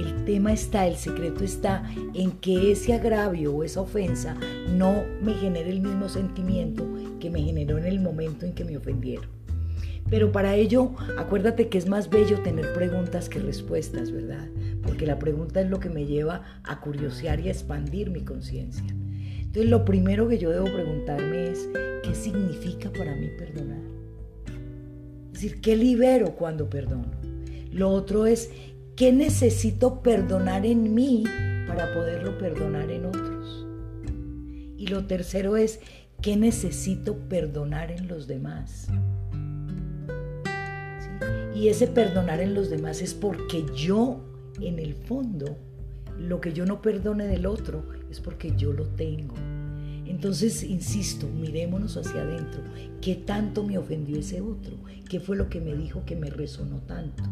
El 0.00 0.24
tema 0.24 0.52
está, 0.52 0.86
el 0.86 0.96
secreto 0.96 1.44
está 1.44 1.84
en 2.14 2.32
que 2.32 2.72
ese 2.72 2.94
agravio 2.94 3.54
o 3.54 3.64
esa 3.64 3.82
ofensa 3.82 4.34
no 4.74 5.04
me 5.20 5.34
genere 5.34 5.68
el 5.70 5.80
mismo 5.80 6.08
sentimiento 6.08 6.88
que 7.20 7.28
me 7.28 7.42
generó 7.42 7.76
en 7.76 7.84
el 7.84 8.00
momento 8.00 8.46
en 8.46 8.54
que 8.54 8.64
me 8.64 8.78
ofendieron. 8.78 9.26
Pero 10.08 10.32
para 10.32 10.56
ello, 10.56 10.92
acuérdate 11.18 11.68
que 11.68 11.78
es 11.78 11.86
más 11.86 12.08
bello 12.08 12.40
tener 12.40 12.72
preguntas 12.72 13.28
que 13.28 13.38
respuestas, 13.38 14.10
¿verdad? 14.10 14.48
Porque 14.82 15.06
la 15.06 15.18
pregunta 15.18 15.60
es 15.60 15.68
lo 15.68 15.78
que 15.78 15.90
me 15.90 16.06
lleva 16.06 16.60
a 16.64 16.80
curiosear 16.80 17.38
y 17.40 17.48
a 17.48 17.52
expandir 17.52 18.10
mi 18.10 18.22
conciencia. 18.22 18.86
Entonces, 19.50 19.70
lo 19.70 19.84
primero 19.84 20.28
que 20.28 20.38
yo 20.38 20.50
debo 20.50 20.64
preguntarme 20.64 21.50
es, 21.50 21.68
¿qué 22.02 22.14
significa 22.14 22.90
para 22.90 23.14
mí 23.14 23.28
perdonar? 23.38 23.82
Es 25.26 25.32
decir, 25.34 25.60
¿qué 25.60 25.76
libero 25.76 26.34
cuando 26.36 26.70
perdono? 26.70 27.10
Lo 27.72 27.90
otro 27.90 28.26
es, 28.26 28.50
¿Qué 28.96 29.12
necesito 29.12 30.02
perdonar 30.02 30.66
en 30.66 30.94
mí 30.94 31.24
para 31.66 31.92
poderlo 31.94 32.36
perdonar 32.38 32.90
en 32.90 33.06
otros? 33.06 33.66
Y 34.76 34.86
lo 34.88 35.06
tercero 35.06 35.56
es, 35.56 35.80
¿qué 36.20 36.36
necesito 36.36 37.16
perdonar 37.28 37.90
en 37.90 38.08
los 38.08 38.26
demás? 38.26 38.88
Y 41.54 41.68
ese 41.68 41.86
perdonar 41.86 42.40
en 42.40 42.54
los 42.54 42.70
demás 42.70 43.02
es 43.02 43.14
porque 43.14 43.64
yo, 43.74 44.20
en 44.60 44.78
el 44.78 44.94
fondo, 44.94 45.56
lo 46.18 46.40
que 46.40 46.52
yo 46.52 46.66
no 46.66 46.82
perdone 46.82 47.26
del 47.26 47.46
otro 47.46 47.84
es 48.10 48.20
porque 48.20 48.54
yo 48.56 48.72
lo 48.72 48.86
tengo. 48.86 49.34
Entonces, 50.06 50.62
insisto, 50.62 51.28
mirémonos 51.28 51.96
hacia 51.96 52.22
adentro. 52.22 52.62
¿Qué 53.00 53.14
tanto 53.14 53.64
me 53.64 53.78
ofendió 53.78 54.18
ese 54.18 54.40
otro? 54.40 54.76
¿Qué 55.08 55.20
fue 55.20 55.36
lo 55.36 55.48
que 55.48 55.60
me 55.60 55.74
dijo 55.74 56.04
que 56.04 56.16
me 56.16 56.30
resonó 56.30 56.80
tanto? 56.80 57.22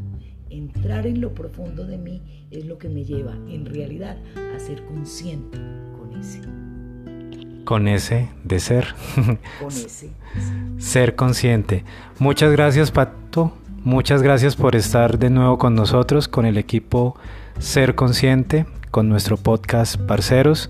Entrar 0.50 1.06
en 1.06 1.20
lo 1.20 1.34
profundo 1.34 1.84
de 1.84 1.98
mí 1.98 2.22
es 2.50 2.66
lo 2.66 2.78
que 2.78 2.88
me 2.88 3.04
lleva 3.04 3.34
en 3.48 3.66
realidad 3.66 4.16
a 4.54 4.58
ser 4.58 4.84
consciente 4.84 5.58
con 5.98 6.18
ese. 6.18 6.40
Con 7.64 7.88
ese 7.88 8.28
de 8.44 8.60
ser. 8.60 8.94
Con 9.60 9.68
ese. 9.68 10.10
ser 10.78 11.14
consciente. 11.14 11.84
Muchas 12.18 12.52
gracias 12.52 12.90
Pato. 12.90 13.52
Muchas 13.84 14.22
gracias 14.22 14.56
por 14.56 14.74
estar 14.74 15.18
de 15.18 15.30
nuevo 15.30 15.56
con 15.56 15.74
nosotros, 15.74 16.28
con 16.28 16.46
el 16.46 16.58
equipo 16.58 17.16
Ser 17.58 17.94
Consciente, 17.94 18.66
con 18.90 19.08
nuestro 19.08 19.36
podcast 19.36 19.96
Parceros. 19.96 20.68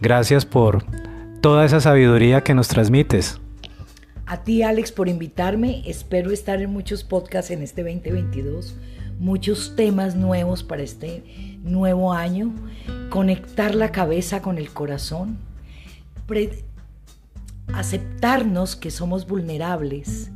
Gracias 0.00 0.46
por 0.46 0.84
toda 1.40 1.64
esa 1.64 1.80
sabiduría 1.80 2.42
que 2.42 2.54
nos 2.54 2.68
transmites. 2.68 3.40
A 4.30 4.44
ti, 4.44 4.62
Alex, 4.62 4.92
por 4.92 5.08
invitarme. 5.08 5.82
Espero 5.86 6.30
estar 6.30 6.62
en 6.62 6.70
muchos 6.70 7.02
podcasts 7.02 7.50
en 7.50 7.62
este 7.62 7.82
2022, 7.82 8.76
muchos 9.18 9.74
temas 9.74 10.14
nuevos 10.14 10.62
para 10.62 10.84
este 10.84 11.24
nuevo 11.64 12.12
año, 12.12 12.54
conectar 13.08 13.74
la 13.74 13.90
cabeza 13.90 14.40
con 14.40 14.56
el 14.56 14.70
corazón, 14.70 15.36
aceptarnos 17.74 18.76
que 18.76 18.92
somos 18.92 19.26
vulnerables 19.26 20.30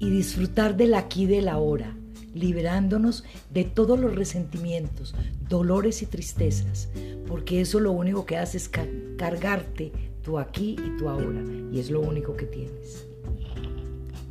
y 0.00 0.10
disfrutar 0.10 0.76
del 0.76 0.94
aquí 0.94 1.22
y 1.22 1.26
del 1.26 1.46
ahora, 1.46 1.96
liberándonos 2.34 3.22
de 3.50 3.62
todos 3.62 4.00
los 4.00 4.16
resentimientos, 4.16 5.14
dolores 5.48 6.02
y 6.02 6.06
tristezas, 6.06 6.88
porque 7.28 7.60
eso 7.60 7.78
lo 7.78 7.92
único 7.92 8.26
que 8.26 8.36
hace 8.36 8.56
es 8.56 8.68
cargarte 9.16 9.92
tu 10.24 10.40
aquí 10.40 10.74
y 10.84 10.98
tu 10.98 11.08
ahora, 11.08 11.40
y 11.70 11.78
es 11.78 11.88
lo 11.88 12.00
único 12.00 12.34
que 12.36 12.46
tienes. 12.46 13.07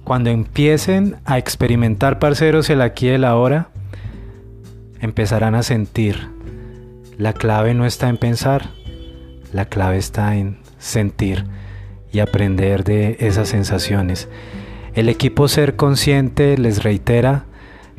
Cuando 0.07 0.29
empiecen 0.29 1.17
a 1.25 1.37
experimentar, 1.37 2.17
parceros, 2.17 2.69
el 2.69 2.79
aquí 2.79 3.07
y 3.07 3.09
el 3.09 3.25
ahora, 3.25 3.67
empezarán 5.01 5.53
a 5.53 5.63
sentir. 5.63 6.29
La 7.17 7.33
clave 7.33 7.73
no 7.73 7.85
está 7.85 8.07
en 8.07 8.15
pensar, 8.15 8.69
la 9.51 9.65
clave 9.65 9.97
está 9.97 10.37
en 10.37 10.59
sentir 10.79 11.43
y 12.09 12.19
aprender 12.19 12.85
de 12.85 13.17
esas 13.19 13.49
sensaciones. 13.49 14.29
El 14.93 15.09
equipo 15.09 15.49
Ser 15.49 15.75
Consciente 15.75 16.57
les 16.57 16.85
reitera 16.85 17.43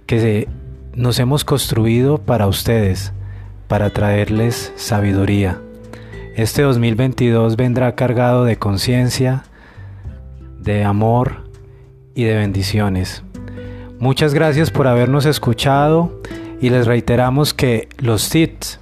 que 0.06 0.48
nos 0.94 1.18
hemos 1.18 1.44
construido 1.44 2.16
para 2.16 2.46
ustedes, 2.46 3.12
para 3.66 3.90
traerles 3.90 4.72
sabiduría. 4.76 5.60
Este 6.36 6.62
2022 6.62 7.56
vendrá 7.56 7.94
cargado 7.96 8.44
de 8.44 8.56
conciencia, 8.56 9.42
de 10.58 10.84
amor, 10.84 11.47
y 12.18 12.24
de 12.24 12.34
bendiciones. 12.34 13.22
Muchas 14.00 14.34
gracias 14.34 14.72
por 14.72 14.88
habernos 14.88 15.24
escuchado 15.24 16.20
y 16.60 16.70
les 16.70 16.88
reiteramos 16.88 17.54
que 17.54 17.88
los 17.98 18.28
tips 18.28 18.80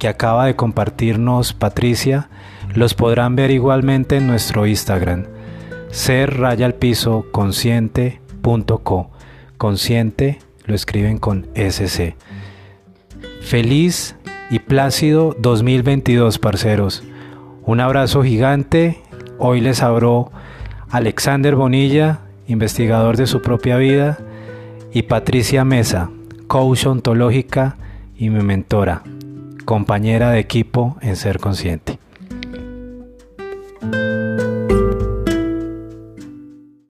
que 0.00 0.08
acaba 0.08 0.46
de 0.46 0.56
compartirnos 0.56 1.52
Patricia 1.52 2.28
los 2.74 2.94
podrán 2.94 3.36
ver 3.36 3.52
igualmente 3.52 4.16
en 4.16 4.26
nuestro 4.26 4.66
Instagram 4.66 5.26
ser 5.92 6.36
raya 6.40 6.66
al 6.66 6.74
piso 6.74 7.26
consciente 7.30 8.20
lo 10.66 10.74
escriben 10.74 11.18
con 11.18 11.46
SC 11.54 12.16
feliz 13.40 14.16
y 14.50 14.58
plácido 14.58 15.36
2022 15.38 16.40
parceros. 16.40 17.04
Un 17.64 17.78
abrazo 17.80 18.24
gigante. 18.24 19.00
Hoy 19.38 19.60
les 19.60 19.82
habló 19.82 20.32
Alexander 20.90 21.54
Bonilla 21.54 22.23
investigador 22.46 23.16
de 23.16 23.26
su 23.26 23.42
propia 23.42 23.76
vida, 23.76 24.18
y 24.92 25.02
Patricia 25.02 25.64
Mesa, 25.64 26.10
coach 26.46 26.86
ontológica 26.86 27.76
y 28.16 28.30
mi 28.30 28.42
mentora, 28.44 29.02
compañera 29.64 30.30
de 30.30 30.38
equipo 30.38 30.96
en 31.00 31.16
Ser 31.16 31.40
Consciente. 31.40 31.98